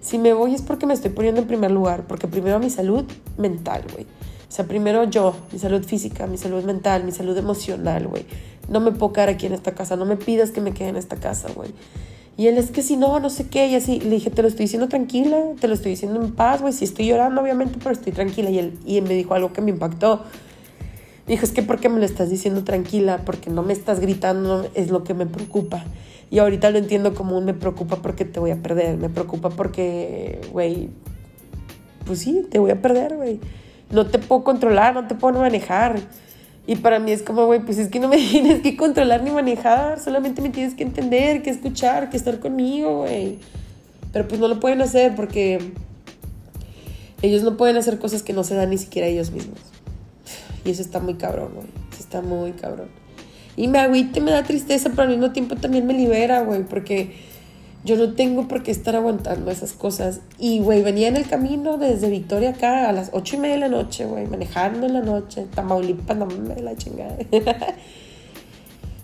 si 0.00 0.18
me 0.18 0.32
voy 0.32 0.54
es 0.54 0.62
porque 0.62 0.86
me 0.86 0.94
estoy 0.94 1.10
poniendo 1.10 1.40
en 1.40 1.46
primer 1.46 1.70
lugar, 1.70 2.04
porque 2.06 2.26
primero 2.26 2.58
mi 2.58 2.70
salud 2.70 3.04
mental, 3.36 3.84
güey. 3.92 4.04
O 4.04 4.50
sea, 4.50 4.64
primero 4.66 5.04
yo, 5.04 5.34
mi 5.52 5.58
salud 5.58 5.84
física, 5.84 6.26
mi 6.26 6.38
salud 6.38 6.64
mental, 6.64 7.04
mi 7.04 7.12
salud 7.12 7.36
emocional, 7.36 8.08
güey. 8.08 8.24
No 8.68 8.80
me 8.80 8.92
puedo 8.92 9.12
quedar 9.12 9.28
aquí 9.28 9.46
en 9.46 9.52
esta 9.52 9.72
casa, 9.72 9.96
no 9.96 10.04
me 10.04 10.16
pidas 10.16 10.50
que 10.50 10.60
me 10.60 10.72
quede 10.72 10.88
en 10.88 10.96
esta 10.96 11.16
casa, 11.16 11.48
güey. 11.54 11.70
Y 12.38 12.46
él 12.46 12.56
es 12.56 12.70
que 12.70 12.82
si 12.82 12.96
no, 12.96 13.18
no 13.18 13.30
sé 13.30 13.48
qué, 13.48 13.66
y 13.66 13.74
así. 13.74 13.98
Le 13.98 14.10
dije, 14.10 14.30
te 14.30 14.42
lo 14.42 14.48
estoy 14.48 14.66
diciendo 14.66 14.86
tranquila, 14.88 15.42
te 15.60 15.66
lo 15.66 15.74
estoy 15.74 15.90
diciendo 15.90 16.22
en 16.22 16.32
paz, 16.32 16.60
güey. 16.60 16.72
Si 16.72 16.84
estoy 16.84 17.06
llorando, 17.08 17.40
obviamente, 17.42 17.80
pero 17.82 17.90
estoy 17.90 18.12
tranquila. 18.12 18.48
Y 18.48 18.60
él, 18.60 18.78
y 18.86 19.00
me 19.00 19.14
dijo 19.14 19.34
algo 19.34 19.52
que 19.52 19.60
me 19.60 19.72
impactó. 19.72 20.22
dijo, 21.26 21.44
es 21.44 21.50
que 21.50 21.62
¿por 21.62 21.80
qué 21.80 21.88
me 21.88 21.98
lo 21.98 22.04
estás 22.04 22.30
diciendo 22.30 22.62
tranquila? 22.62 23.22
Porque 23.26 23.50
no 23.50 23.64
me 23.64 23.72
estás 23.72 23.98
gritando, 23.98 24.70
es 24.74 24.88
lo 24.88 25.02
que 25.02 25.14
me 25.14 25.26
preocupa. 25.26 25.84
Y 26.30 26.38
ahorita 26.38 26.70
lo 26.70 26.78
entiendo 26.78 27.12
como 27.12 27.36
un 27.36 27.44
me 27.44 27.54
preocupa 27.54 27.96
porque 27.96 28.24
te 28.24 28.38
voy 28.38 28.52
a 28.52 28.62
perder. 28.62 28.98
Me 28.98 29.08
preocupa 29.08 29.50
porque, 29.50 30.40
güey, 30.52 30.90
pues 32.06 32.20
sí, 32.20 32.46
te 32.48 32.60
voy 32.60 32.70
a 32.70 32.80
perder, 32.80 33.16
güey. 33.16 33.40
No 33.90 34.06
te 34.06 34.20
puedo 34.20 34.44
controlar, 34.44 34.94
no 34.94 35.08
te 35.08 35.16
puedo 35.16 35.40
manejar. 35.40 35.98
Y 36.68 36.76
para 36.76 36.98
mí 36.98 37.12
es 37.12 37.22
como, 37.22 37.46
güey, 37.46 37.60
pues 37.60 37.78
es 37.78 37.88
que 37.88 37.98
no 37.98 38.08
me 38.08 38.18
tienes 38.30 38.60
que 38.60 38.76
controlar 38.76 39.22
ni 39.22 39.30
manejar, 39.30 39.98
solamente 39.98 40.42
me 40.42 40.50
tienes 40.50 40.74
que 40.74 40.82
entender, 40.82 41.42
que 41.42 41.48
escuchar, 41.48 42.10
que 42.10 42.18
estar 42.18 42.40
conmigo, 42.40 42.98
güey. 42.98 43.38
Pero 44.12 44.28
pues 44.28 44.38
no 44.38 44.48
lo 44.48 44.60
pueden 44.60 44.82
hacer 44.82 45.16
porque 45.16 45.72
ellos 47.22 47.42
no 47.42 47.56
pueden 47.56 47.78
hacer 47.78 47.98
cosas 47.98 48.22
que 48.22 48.34
no 48.34 48.44
se 48.44 48.54
dan 48.54 48.68
ni 48.68 48.76
siquiera 48.76 49.08
ellos 49.08 49.30
mismos. 49.30 49.58
Y 50.66 50.70
eso 50.70 50.82
está 50.82 51.00
muy 51.00 51.14
cabrón, 51.14 51.52
güey. 51.54 51.68
Eso 51.90 52.00
está 52.00 52.20
muy 52.20 52.52
cabrón. 52.52 52.88
Y 53.56 53.68
me 53.68 53.78
agüita 53.78 54.18
y 54.18 54.22
me 54.22 54.30
da 54.30 54.42
tristeza, 54.42 54.90
pero 54.90 55.04
al 55.04 55.08
mismo 55.08 55.32
tiempo 55.32 55.56
también 55.56 55.86
me 55.86 55.94
libera, 55.94 56.42
güey, 56.42 56.64
porque 56.64 57.14
yo 57.88 57.96
no 57.96 58.12
tengo 58.12 58.46
por 58.46 58.62
qué 58.62 58.70
estar 58.70 58.94
aguantando 58.94 59.50
esas 59.50 59.72
cosas. 59.72 60.20
Y, 60.38 60.60
güey, 60.60 60.82
venía 60.82 61.08
en 61.08 61.16
el 61.16 61.26
camino 61.26 61.78
desde 61.78 62.10
Victoria 62.10 62.50
acá 62.50 62.88
a 62.88 62.92
las 62.92 63.10
ocho 63.14 63.36
y 63.36 63.38
media 63.38 63.54
de 63.54 63.60
la 63.60 63.68
noche, 63.68 64.04
güey, 64.04 64.26
manejando 64.26 64.86
en 64.86 64.92
la 64.92 65.00
noche, 65.00 65.46
Tamaulipas, 65.54 66.16
no 66.16 66.26
me 66.26 66.60
la 66.60 66.76
chingada. 66.76 67.16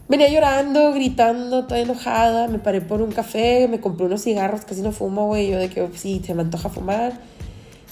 venía 0.09 0.29
llorando, 0.29 0.93
gritando, 0.93 1.65
toda 1.65 1.81
enojada. 1.81 2.47
Me 2.49 2.59
paré 2.59 2.83
por 2.83 3.01
un 3.01 3.11
café, 3.11 3.69
me 3.69 3.81
compré 3.81 4.05
unos 4.05 4.23
cigarros, 4.23 4.67
casi 4.67 4.83
no 4.83 4.93
fumo, 4.93 5.29
güey. 5.29 5.51
Yo 5.51 5.59
de 5.59 5.71
que, 5.71 5.89
sí, 5.95 6.21
se 6.23 6.35
me 6.35 6.43
antoja 6.43 6.69
fumar. 6.69 7.15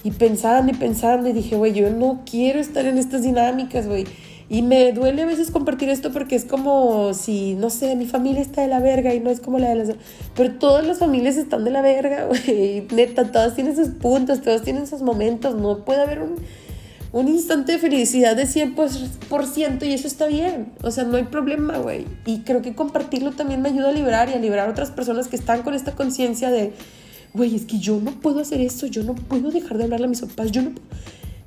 Y 0.05 0.11
pensando 0.11 0.73
y 0.73 0.75
pensando, 0.75 1.31
y 1.31 1.33
dije, 1.33 1.57
güey, 1.57 1.73
yo 1.73 1.89
no 1.89 2.21
quiero 2.31 2.61
estar 2.61 2.85
en 2.85 2.99
estas 2.99 3.23
dinámicas, 3.23 3.87
güey. 3.87 4.05
Y 4.49 4.63
me 4.63 4.93
duele 4.93 5.23
a 5.23 5.27
veces 5.27 5.51
compartir 5.51 5.89
esto 5.89 6.13
porque 6.13 6.37
es 6.37 6.45
como 6.45 7.15
si, 7.15 7.55
no 7.55 7.71
sé, 7.71 7.97
mi 7.97 8.07
familia 8.07 8.43
está 8.43 8.63
de 8.63 8.69
la 8.69 8.81
verga 8.81 9.15
y 9.15 9.21
no 9.21 9.31
es 9.31 9.41
como 9.41 9.59
la 9.59 9.71
de 9.71 9.77
las... 9.77 9.89
Pero 10.35 10.55
todas 10.55 10.87
las 10.87 10.99
familias 10.99 11.37
están 11.37 11.65
de 11.65 11.71
la 11.71 11.83
verga, 11.83 12.27
güey. 12.47 12.87
Neta, 12.93 13.31
todas 13.31 13.55
tienen 13.55 13.77
sus 13.77 13.89
puntos, 13.89 14.43
todas 14.43 14.63
tienen 14.63 14.87
sus 14.87 15.03
momentos. 15.03 15.55
No 15.55 15.85
puede 15.85 16.03
haber 16.03 16.21
un, 16.21 16.37
un 17.13 17.29
instante 17.29 17.73
de 17.73 17.79
felicidad 17.79 18.37
de 18.37 18.45
100% 18.45 19.87
y 19.87 19.93
eso 19.93 20.07
está 20.07 20.27
bien. 20.27 20.73
O 20.83 20.91
sea, 20.91 21.05
no 21.05 21.17
hay 21.17 21.25
problema, 21.25 21.79
güey. 21.79 22.07
Y 22.27 22.41
creo 22.41 22.63
que 22.63 22.75
compartirlo 22.75 23.33
también 23.33 23.63
me 23.63 23.69
ayuda 23.69 23.91
a 23.91 23.93
liberar 23.93 24.29
y 24.29 24.35
a 24.35 24.39
liberar 24.39 24.69
a 24.69 24.73
otras 24.73 24.91
personas 24.91 25.29
que 25.29 25.37
están 25.37 25.63
con 25.63 25.75
esta 25.75 25.93
conciencia 25.93 26.51
de, 26.51 26.73
güey, 27.35 27.55
es 27.55 27.65
que 27.65 27.79
yo 27.79 28.01
no 28.01 28.13
puedo 28.21 28.41
hacer 28.41 28.61
esto, 28.61 28.87
yo 28.87 29.03
no 29.03 29.15
puedo 29.15 29.51
dejar 29.51 29.79
de 29.79 29.85
hablarle 29.85 30.07
a 30.07 30.11
mis 30.11 30.21
papás, 30.21 30.51
yo 30.51 30.63
no 30.63 30.73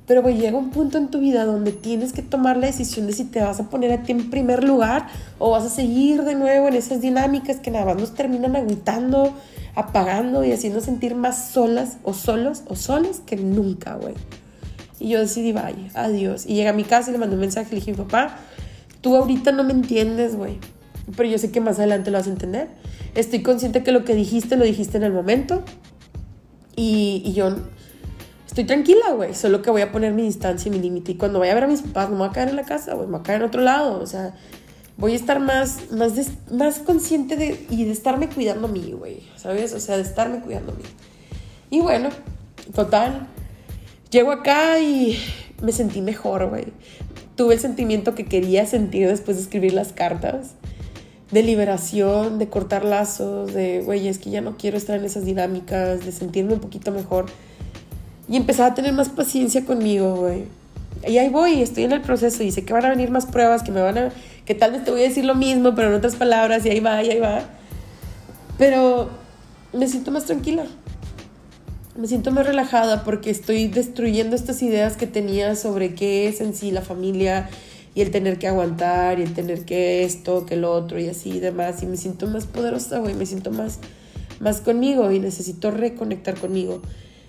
pero, 0.06 0.22
güey, 0.22 0.38
llega 0.38 0.56
un 0.56 0.70
punto 0.70 0.98
en 0.98 1.08
tu 1.08 1.18
vida 1.18 1.44
donde 1.44 1.72
tienes 1.72 2.12
que 2.12 2.22
tomar 2.22 2.56
la 2.56 2.66
decisión 2.66 3.08
de 3.08 3.12
si 3.12 3.24
te 3.24 3.40
vas 3.40 3.58
a 3.58 3.68
poner 3.68 3.90
a 3.90 4.04
ti 4.04 4.12
en 4.12 4.30
primer 4.30 4.62
lugar 4.62 5.08
o 5.40 5.50
vas 5.50 5.64
a 5.64 5.68
seguir 5.68 6.22
de 6.22 6.36
nuevo 6.36 6.68
en 6.68 6.74
esas 6.74 7.00
dinámicas 7.00 7.56
que 7.56 7.72
nada 7.72 7.86
más 7.86 7.96
nos 7.96 8.14
terminan 8.14 8.54
agüitando, 8.54 9.34
apagando 9.74 10.44
y 10.44 10.52
haciendo 10.52 10.80
sentir 10.80 11.16
más 11.16 11.48
solas 11.48 11.98
o 12.04 12.14
solos 12.14 12.62
o 12.68 12.76
solas 12.76 13.20
que 13.26 13.36
nunca, 13.36 13.96
güey. 13.96 14.14
Y 15.00 15.08
yo 15.08 15.18
decidí, 15.18 15.52
vaya, 15.52 15.90
adiós. 15.94 16.46
Y 16.46 16.54
llega 16.54 16.70
a 16.70 16.72
mi 16.72 16.84
casa 16.84 17.10
y 17.10 17.12
le 17.12 17.18
mandé 17.18 17.34
un 17.34 17.40
mensaje, 17.40 17.70
le 17.70 17.80
dije, 17.80 17.92
papá, 17.92 18.38
tú 19.00 19.16
ahorita 19.16 19.50
no 19.50 19.64
me 19.64 19.72
entiendes, 19.72 20.36
güey. 20.36 20.58
Pero 21.16 21.28
yo 21.28 21.38
sé 21.38 21.50
que 21.50 21.60
más 21.60 21.78
adelante 21.78 22.12
lo 22.12 22.18
vas 22.18 22.28
a 22.28 22.30
entender. 22.30 22.68
Estoy 23.16 23.42
consciente 23.42 23.82
que 23.82 23.90
lo 23.90 24.04
que 24.04 24.14
dijiste 24.14 24.56
lo 24.56 24.64
dijiste 24.64 24.98
en 24.98 25.02
el 25.02 25.12
momento. 25.12 25.64
Y, 26.76 27.22
y 27.24 27.32
yo 27.32 27.56
estoy 28.56 28.64
tranquila, 28.64 29.12
güey. 29.12 29.34
Solo 29.34 29.60
que 29.60 29.70
voy 29.70 29.82
a 29.82 29.92
poner 29.92 30.14
mi 30.14 30.22
distancia 30.22 30.70
y 30.70 30.72
mi 30.72 30.80
límite. 30.80 31.12
Y 31.12 31.14
cuando 31.16 31.38
vaya 31.38 31.52
a 31.52 31.54
ver 31.54 31.64
a 31.64 31.66
mis 31.66 31.82
papás, 31.82 32.08
no 32.08 32.12
me 32.12 32.20
voy 32.20 32.28
a 32.28 32.32
caer 32.32 32.48
en 32.48 32.56
la 32.56 32.62
casa, 32.62 32.94
güey. 32.94 33.06
Me 33.06 33.12
voy 33.12 33.20
a 33.20 33.22
caer 33.22 33.42
en 33.42 33.48
otro 33.48 33.60
lado. 33.60 34.00
O 34.00 34.06
sea, 34.06 34.34
voy 34.96 35.12
a 35.12 35.14
estar 35.14 35.40
más, 35.40 35.90
más, 35.92 36.14
más 36.50 36.78
consciente 36.78 37.36
de, 37.36 37.66
y 37.68 37.84
de 37.84 37.92
estarme 37.92 38.30
cuidando 38.30 38.66
a 38.66 38.70
mí, 38.70 38.94
güey. 38.96 39.24
¿Sabes? 39.36 39.74
O 39.74 39.80
sea, 39.80 39.96
de 39.96 40.02
estarme 40.02 40.40
cuidando 40.40 40.72
a 40.72 40.74
mí. 40.74 40.84
Y 41.68 41.80
bueno, 41.80 42.08
total. 42.74 43.26
Llego 44.10 44.32
acá 44.32 44.80
y 44.80 45.18
me 45.60 45.72
sentí 45.72 46.00
mejor, 46.00 46.48
güey. 46.48 46.68
Tuve 47.34 47.54
el 47.54 47.60
sentimiento 47.60 48.14
que 48.14 48.24
quería 48.24 48.64
sentir 48.64 49.06
después 49.06 49.36
de 49.36 49.42
escribir 49.42 49.74
las 49.74 49.92
cartas. 49.92 50.54
De 51.30 51.42
liberación, 51.42 52.38
de 52.38 52.48
cortar 52.48 52.86
lazos, 52.86 53.52
de, 53.52 53.82
güey, 53.82 54.08
es 54.08 54.18
que 54.18 54.30
ya 54.30 54.40
no 54.40 54.56
quiero 54.56 54.78
estar 54.78 54.98
en 54.98 55.04
esas 55.04 55.26
dinámicas, 55.26 56.06
de 56.06 56.12
sentirme 56.12 56.54
un 56.54 56.60
poquito 56.60 56.90
mejor. 56.90 57.26
Y 58.28 58.36
empezaba 58.36 58.70
a 58.70 58.74
tener 58.74 58.92
más 58.92 59.08
paciencia 59.08 59.64
conmigo, 59.64 60.16
güey. 60.16 60.44
Y 61.06 61.18
ahí 61.18 61.28
voy, 61.28 61.62
estoy 61.62 61.84
en 61.84 61.92
el 61.92 62.00
proceso 62.00 62.42
y 62.42 62.50
sé 62.50 62.64
que 62.64 62.72
van 62.72 62.84
a 62.84 62.90
venir 62.90 63.10
más 63.10 63.26
pruebas, 63.26 63.62
que 63.62 63.70
me 63.70 63.80
van 63.80 63.98
a... 63.98 64.12
que 64.44 64.54
tal 64.54 64.72
vez 64.72 64.84
te 64.84 64.90
voy 64.90 65.00
a 65.00 65.04
decir 65.04 65.24
lo 65.24 65.34
mismo, 65.34 65.74
pero 65.74 65.88
en 65.88 65.94
otras 65.94 66.16
palabras, 66.16 66.66
y 66.66 66.70
ahí 66.70 66.80
va, 66.80 67.02
y 67.02 67.10
ahí 67.10 67.20
va. 67.20 67.42
Pero 68.58 69.10
me 69.72 69.86
siento 69.86 70.10
más 70.10 70.24
tranquila. 70.24 70.64
Me 71.96 72.08
siento 72.08 72.30
más 72.30 72.46
relajada 72.46 73.04
porque 73.04 73.30
estoy 73.30 73.68
destruyendo 73.68 74.36
estas 74.36 74.62
ideas 74.62 74.96
que 74.96 75.06
tenía 75.06 75.54
sobre 75.54 75.94
qué 75.94 76.28
es 76.28 76.40
en 76.40 76.54
sí 76.54 76.70
la 76.70 76.82
familia 76.82 77.48
y 77.94 78.02
el 78.02 78.10
tener 78.10 78.38
que 78.38 78.48
aguantar 78.48 79.18
y 79.18 79.22
el 79.22 79.32
tener 79.32 79.64
que 79.64 80.04
esto, 80.04 80.44
que 80.44 80.56
lo 80.56 80.72
otro 80.72 80.98
y 80.98 81.08
así 81.08 81.30
y 81.30 81.40
demás. 81.40 81.82
Y 81.82 81.86
me 81.86 81.96
siento 81.96 82.26
más 82.26 82.44
poderosa, 82.46 82.98
güey. 82.98 83.14
Me 83.14 83.24
siento 83.24 83.50
más, 83.50 83.78
más 84.40 84.60
conmigo 84.60 85.10
y 85.12 85.20
necesito 85.20 85.70
reconectar 85.70 86.34
conmigo. 86.34 86.82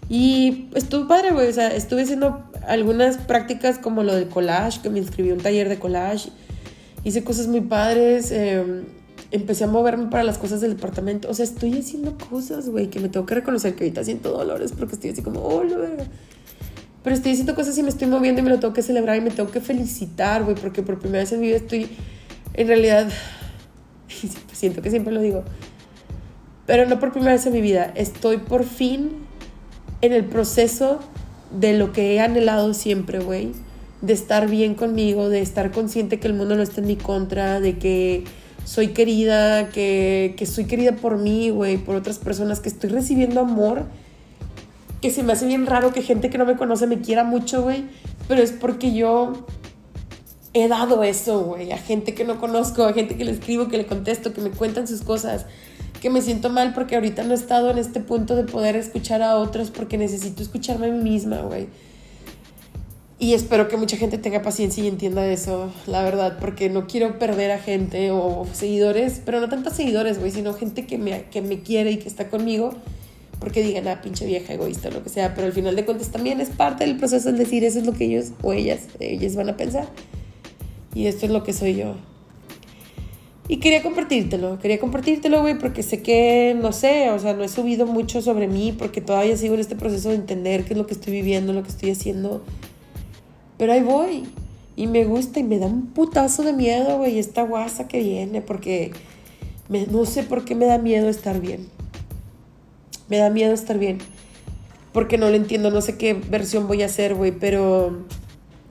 Y 0.10 0.70
estuvo 0.74 1.08
padre, 1.08 1.32
güey. 1.32 1.50
O 1.50 1.54
sea, 1.54 1.68
estuve 1.68 2.04
haciendo 2.04 2.44
algunas 2.68 3.18
prácticas 3.18 3.78
como 3.78 4.04
lo 4.04 4.16
del 4.16 4.30
collage, 4.30 4.82
que 4.82 4.90
me 4.90 5.00
inscribí 5.00 5.32
a 5.32 5.34
un 5.34 5.42
taller 5.42 5.70
de 5.70 5.80
collage. 5.80 6.30
Hice 7.04 7.24
cosas 7.24 7.48
muy 7.48 7.62
padres. 7.62 8.32
Em, 8.32 8.86
empecé 9.32 9.66
a 9.66 9.68
moverme 9.68 10.08
para 10.08 10.24
las 10.24 10.38
cosas 10.38 10.62
del 10.62 10.76
departamento. 10.76 11.30
O 11.30 11.34
sea, 11.34 11.44
estoy 11.44 11.78
haciendo 11.78 12.18
cosas, 12.18 12.70
güey, 12.70 12.90
que 12.90 13.00
me 13.00 13.10
tengo 13.10 13.26
que 13.26 13.36
reconocer 13.36 13.76
que 13.76 13.84
ahorita 13.84 14.04
siento 14.04 14.32
dolores 14.32 14.72
porque 14.72 14.96
estoy 14.96 15.10
así 15.12 15.22
como, 15.22 15.42
oh, 15.42 15.64
la 15.64 15.78
verga. 15.78 16.06
Pero 17.04 17.16
estoy 17.16 17.34
haciendo 17.34 17.56
cosas 17.56 17.78
y 17.78 17.84
me 17.84 17.90
estoy 17.90 18.08
moviendo 18.08 18.42
y 18.42 18.44
me 18.44 18.50
lo 18.50 18.60
tengo 18.60 18.74
que 18.74 18.82
celebrar 18.82 19.18
y 19.18 19.22
me 19.22 19.32
tengo 19.32 19.50
que 19.50 19.62
felicitar, 19.62 20.44
güey, 20.44 20.56
porque 20.56 20.82
por 20.82 21.00
primera 21.00 21.24
vez 21.24 21.32
en 21.32 21.40
mi 21.40 21.48
vida 21.48 21.58
estoy, 21.58 21.90
en 22.54 22.68
realidad, 22.68 23.10
siento 24.52 24.82
que 24.82 24.90
siempre 24.90 25.14
lo 25.14 25.22
digo, 25.22 25.44
pero 26.66 26.86
no 26.86 27.00
por 27.00 27.14
primera 27.14 27.32
vez 27.32 27.46
en 27.46 27.54
mi 27.54 27.62
vida, 27.62 27.94
estoy 27.96 28.38
por 28.38 28.66
fin 28.66 29.27
en 30.02 30.14
el 30.14 30.26
proceso 30.26 31.00
de 31.52 31.78
lo 31.78 31.92
que 31.92 32.14
he 32.14 32.20
anhelado 32.20 32.74
siempre, 32.74 33.20
güey. 33.20 33.52
De 34.02 34.14
estar 34.14 34.48
bien 34.48 34.76
conmigo, 34.76 35.30
de 35.30 35.42
estar 35.42 35.72
consciente 35.72 36.20
que 36.20 36.28
el 36.28 36.34
mundo 36.34 36.56
no 36.56 36.62
está 36.62 36.82
en 36.82 36.88
mi 36.88 36.96
contra, 36.96 37.60
de 37.60 37.78
que 37.78 38.26
soy 38.64 38.90
querida, 38.90 39.70
que, 39.70 40.36
que 40.38 40.46
soy 40.46 40.66
querida 40.66 40.94
por 40.94 41.18
mí, 41.18 41.50
güey, 41.50 41.78
por 41.78 41.96
otras 41.96 42.20
personas, 42.20 42.60
que 42.60 42.70
estoy 42.70 42.90
recibiendo 42.90 43.40
amor. 43.40 43.86
Que 45.02 45.10
se 45.12 45.24
me 45.24 45.34
hace 45.34 45.48
bien 45.48 45.66
raro 45.66 45.94
que 45.94 46.02
gente 46.02 46.30
que 46.30 46.38
no 46.38 46.46
me 46.46 46.56
conoce 46.56 46.86
me 46.86 47.02
quiera 47.02 47.24
mucho, 47.24 47.64
güey. 47.64 47.86
Pero 48.28 48.42
es 48.42 48.52
porque 48.52 48.94
yo 48.94 49.46
he 50.54 50.68
dado 50.68 51.04
eso, 51.04 51.42
güey, 51.42 51.72
a 51.72 51.78
gente 51.78 52.14
que 52.14 52.24
no 52.24 52.40
conozco, 52.40 52.84
a 52.84 52.94
gente 52.94 53.16
que 53.16 53.26
le 53.26 53.32
escribo, 53.32 53.68
que 53.68 53.78
le 53.78 53.86
contesto, 53.86 54.34
que 54.34 54.42
me 54.42 54.50
cuentan 54.50 54.88
sus 54.88 55.02
cosas 55.02 55.46
que 56.02 56.10
me 56.10 56.22
siento 56.22 56.50
mal 56.50 56.74
porque 56.74 56.96
ahorita 56.96 57.24
no 57.24 57.32
he 57.32 57.36
estado 57.36 57.72
en 57.72 57.78
este 57.78 58.00
punto 58.00 58.36
de 58.36 58.44
poder 58.44 58.76
escuchar 58.76 59.22
a 59.22 59.38
otros 59.38 59.72
porque 59.72 59.98
necesito 59.98 60.42
escucharme 60.44 60.88
a 60.88 60.92
mí 60.92 61.04
misma, 61.04 61.42
güey. 61.42 61.68
Y 63.20 63.34
espero 63.34 63.68
que 63.68 63.78
mucha 63.78 63.98
gente 63.98 64.20
tenga 64.20 64.44
paciencia 64.44 64.84
y 64.84 64.88
entienda 64.88 65.26
eso, 65.26 65.72
la 65.88 66.04
verdad, 66.04 66.38
porque 66.40 66.70
no 66.70 66.86
quiero 66.86 67.18
perder 67.18 67.50
a 67.50 67.58
gente 67.58 68.12
o 68.12 68.46
seguidores, 68.54 69.22
pero 69.26 69.42
no 69.42 69.50
tantos 69.50 69.74
seguidores, 69.74 70.20
güey, 70.20 70.30
sino 70.30 70.54
gente 70.54 70.86
que 70.86 71.00
me, 71.00 71.24
que 71.24 71.42
me 71.42 71.62
quiere 71.62 71.92
y 71.92 71.98
que 71.98 72.08
está 72.08 72.30
conmigo, 72.30 72.76
porque 73.40 73.64
digan, 73.64 73.88
ah, 73.88 74.02
pinche 74.04 74.28
vieja 74.28 74.54
egoísta 74.54 74.90
o 74.90 74.92
lo 74.92 75.04
que 75.04 75.10
sea, 75.10 75.34
pero 75.34 75.48
al 75.48 75.54
final 75.54 75.76
de 75.76 75.84
cuentas 75.84 76.10
también 76.10 76.40
es 76.42 76.50
parte 76.50 76.86
del 76.86 76.98
proceso 76.98 77.30
el 77.30 77.40
decir 77.40 77.64
eso 77.64 77.80
es 77.80 77.88
lo 77.88 77.94
que 77.94 78.06
ellos 78.06 78.34
o 78.44 78.54
ellas, 78.54 78.82
ellas 79.00 79.36
van 79.36 79.50
a 79.50 79.58
pensar. 79.58 79.88
Y 80.94 81.08
esto 81.08 81.26
es 81.26 81.32
lo 81.32 81.44
que 81.44 81.54
soy 81.54 81.76
yo. 81.76 81.96
Y 83.50 83.58
quería 83.58 83.82
compartírtelo, 83.82 84.60
quería 84.60 84.78
compartírtelo, 84.78 85.42
güey, 85.42 85.58
porque 85.58 85.82
sé 85.82 86.02
que, 86.02 86.58
no 86.62 86.74
sé, 86.74 87.12
o 87.12 87.20
sea, 87.20 87.34
no 87.34 87.44
he 87.44 87.48
subido 87.48 87.86
mucho 87.86 88.22
sobre 88.22 88.48
mí, 88.48 88.76
porque 88.78 89.00
todavía 89.00 89.38
sigo 89.38 89.54
en 89.54 89.62
este 89.62 89.78
proceso 89.78 90.10
de 90.10 90.16
entender 90.16 90.66
qué 90.66 90.74
es 90.74 90.78
lo 90.78 90.86
que 90.86 90.94
estoy 90.94 91.14
viviendo, 91.14 91.54
lo 91.54 91.64
que 91.64 91.70
estoy 91.70 91.92
haciendo. 91.92 92.44
Pero 93.58 93.72
ahí 93.72 93.82
voy. 93.82 94.26
Y 94.76 94.88
me 94.88 95.06
gusta 95.06 95.40
y 95.40 95.44
me 95.44 95.60
da 95.60 95.66
un 95.66 95.88
putazo 95.88 96.44
de 96.44 96.52
miedo, 96.52 96.98
güey, 96.98 97.20
esta 97.20 97.44
guasa 97.44 97.88
que 97.88 98.00
viene, 98.00 98.42
porque 98.42 98.92
no 99.70 100.06
sé 100.06 100.24
por 100.24 100.44
qué 100.44 100.54
me 100.54 100.66
da 100.66 100.78
miedo 100.78 101.08
estar 101.08 101.40
bien. 101.40 101.70
Me 103.08 103.18
da 103.18 103.30
miedo 103.30 103.54
estar 103.54 103.80
bien. 103.80 104.00
Porque 104.92 105.18
no 105.18 105.30
lo 105.30 105.36
entiendo, 105.36 105.72
no 105.72 105.80
sé 105.80 105.98
qué 105.98 106.14
versión 106.14 106.68
voy 106.68 106.84
a 106.84 106.88
hacer, 106.88 107.16
güey, 107.16 107.32
pero 107.32 108.06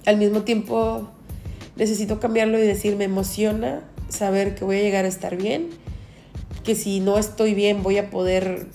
al 0.04 0.18
mismo 0.18 0.42
tiempo 0.42 1.08
necesito 1.76 2.20
cambiarlo 2.20 2.58
y 2.58 2.66
decir, 2.66 2.96
me 2.96 3.04
emociona 3.04 3.82
saber 4.08 4.54
que 4.54 4.64
voy 4.64 4.78
a 4.78 4.82
llegar 4.82 5.04
a 5.04 5.08
estar 5.08 5.36
bien, 5.36 5.70
que 6.64 6.74
si 6.74 7.00
no 7.00 7.18
estoy 7.18 7.54
bien 7.54 7.82
voy 7.82 7.98
a 7.98 8.10
poder 8.10 8.66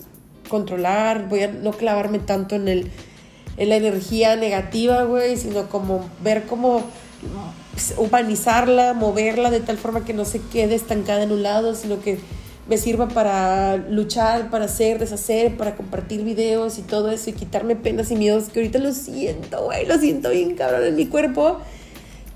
controlar, 0.48 1.28
voy 1.28 1.42
a 1.42 1.48
no 1.48 1.72
clavarme 1.72 2.18
tanto 2.18 2.54
en, 2.54 2.68
el, 2.68 2.90
en 3.56 3.68
la 3.68 3.76
energía 3.76 4.36
negativa, 4.36 5.04
güey, 5.04 5.36
sino 5.36 5.68
como 5.68 6.04
ver 6.22 6.44
cómo 6.44 6.82
humanizarla, 7.96 8.94
moverla 8.94 9.50
de 9.50 9.60
tal 9.60 9.78
forma 9.78 10.04
que 10.04 10.12
no 10.12 10.24
se 10.24 10.40
quede 10.40 10.74
estancada 10.74 11.22
en 11.22 11.32
un 11.32 11.42
lado, 11.42 11.74
sino 11.74 12.00
que 12.00 12.18
me 12.68 12.78
sirva 12.78 13.08
para 13.08 13.76
luchar, 13.76 14.50
para 14.50 14.66
hacer, 14.66 14.98
deshacer, 14.98 15.56
para 15.56 15.74
compartir 15.74 16.22
videos 16.22 16.78
y 16.78 16.82
todo 16.82 17.10
eso 17.10 17.30
y 17.30 17.32
quitarme 17.32 17.74
penas 17.74 18.10
y 18.10 18.16
miedos 18.16 18.50
que 18.50 18.60
ahorita 18.60 18.78
lo 18.78 18.92
siento, 18.92 19.64
güey, 19.64 19.86
lo 19.86 19.98
siento 19.98 20.30
bien 20.30 20.54
cabrón 20.54 20.84
en 20.84 20.94
mi 20.94 21.06
cuerpo, 21.06 21.58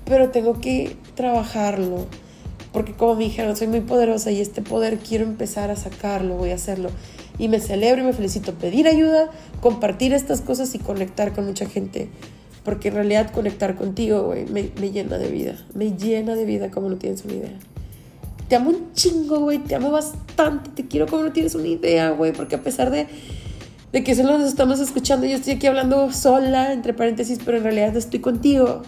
pero 0.05 0.29
tengo 0.29 0.59
que 0.59 0.95
trabajarlo 1.15 2.07
porque 2.77 2.93
como 2.93 3.15
me 3.15 3.23
dijeron, 3.23 3.55
soy 3.55 3.65
muy 3.65 3.81
poderosa 3.81 4.29
y 4.29 4.39
este 4.39 4.61
poder 4.61 4.99
quiero 4.99 5.23
empezar 5.23 5.71
a 5.71 5.75
sacarlo, 5.75 6.35
voy 6.35 6.51
a 6.51 6.53
hacerlo. 6.53 6.91
Y 7.39 7.47
me 7.47 7.59
celebro 7.59 8.03
y 8.03 8.05
me 8.05 8.13
felicito 8.13 8.53
pedir 8.53 8.87
ayuda, 8.87 9.31
compartir 9.61 10.13
estas 10.13 10.41
cosas 10.41 10.75
y 10.75 10.77
conectar 10.77 11.33
con 11.33 11.47
mucha 11.47 11.67
gente 11.67 12.07
Porque 12.63 12.89
en 12.89 12.93
realidad 12.93 13.31
conectar 13.31 13.77
contigo, 13.77 14.25
güey, 14.25 14.45
me, 14.45 14.69
me 14.79 14.91
llena 14.91 15.17
de 15.17 15.27
vida. 15.27 15.55
Me 15.73 15.97
llena 15.97 16.35
de 16.35 16.45
vida 16.45 16.69
como 16.69 16.87
no 16.87 16.97
tienes 16.97 17.25
una 17.25 17.33
idea. 17.33 17.57
Te 18.47 18.55
amo 18.55 18.69
un 18.69 18.93
chingo, 18.93 19.39
güey. 19.39 19.57
Te 19.57 19.73
amo 19.73 19.89
bastante. 19.89 20.69
Te 20.69 20.87
quiero 20.87 21.07
como 21.07 21.23
no 21.23 21.31
tienes 21.31 21.55
una 21.55 21.67
idea, 21.67 22.11
güey. 22.11 22.31
Porque 22.31 22.57
a 22.57 22.61
pesar 22.61 22.91
de, 22.91 23.07
de 23.91 24.03
que 24.03 24.13
solo 24.13 24.37
nos 24.37 24.47
estamos 24.47 24.79
escuchando, 24.79 25.25
yo 25.25 25.37
estoy 25.37 25.53
aquí 25.53 25.65
hablando 25.65 26.11
sola, 26.11 26.73
entre 26.73 26.93
paréntesis, 26.93 27.39
pero 27.43 27.57
en 27.57 27.63
realidad 27.63 27.97
estoy 27.97 28.19
contigo. 28.19 28.83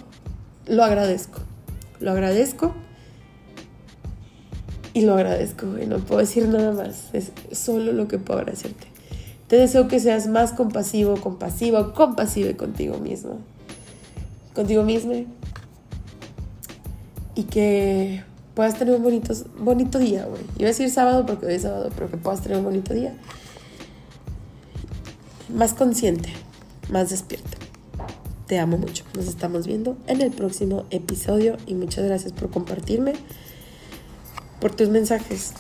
Lo 0.68 0.84
agradezco. 0.84 1.40
Lo 2.00 2.12
agradezco. 2.12 2.76
Y 4.94 5.02
lo 5.02 5.14
agradezco, 5.14 5.68
güey. 5.68 5.86
No 5.86 6.00
puedo 6.00 6.20
decir 6.20 6.48
nada 6.48 6.72
más. 6.72 7.10
Es 7.14 7.32
solo 7.52 7.92
lo 7.92 8.08
que 8.08 8.18
puedo 8.18 8.40
agradecerte. 8.40 8.88
Te 9.48 9.56
deseo 9.56 9.88
que 9.88 10.00
seas 10.00 10.28
más 10.28 10.54
compasivo, 10.54 11.20
compasivo, 11.20 11.94
compasivo 11.94 12.56
contigo 12.56 12.98
mismo. 13.00 13.40
Contigo 14.54 14.84
mismo. 14.84 15.14
Y 17.36 17.44
que 17.44 18.24
puedas 18.54 18.78
tener 18.78 18.96
un 18.96 19.04
bonito, 19.04 19.34
bonito 19.58 20.00
día, 20.00 20.26
güey. 20.26 20.42
Iba 20.58 20.66
a 20.66 20.68
decir 20.68 20.90
sábado 20.90 21.26
porque 21.26 21.46
hoy 21.46 21.54
es 21.56 21.64
sábado, 21.64 21.90
pero 21.96 22.12
que 22.12 22.18
puedas 22.18 22.42
tener 22.42 22.58
un 22.58 22.66
bonito 22.66 22.94
día. 22.94 23.16
Más 25.48 25.74
consciente, 25.74 26.30
más 26.92 27.10
despierto. 27.10 27.58
Te 28.46 28.60
amo 28.60 28.78
mucho. 28.78 29.04
Nos 29.16 29.28
estamos 29.28 29.66
viendo 29.66 29.98
en 30.08 30.22
el 30.22 30.32
próximo 30.32 30.86
episodio 30.92 31.58
y 31.66 31.74
muchas 31.74 32.06
gracias 32.06 32.34
por 32.34 32.50
compartirme, 32.50 33.14
por 34.60 34.76
tus 34.76 34.90
mensajes 34.90 35.54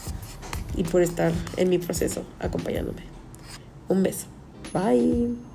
y 0.75 0.83
por 0.83 1.01
estar 1.01 1.31
en 1.57 1.69
mi 1.69 1.77
proceso 1.77 2.23
acompañándome. 2.39 3.03
Un 3.87 4.03
beso. 4.03 4.27
Bye. 4.73 5.48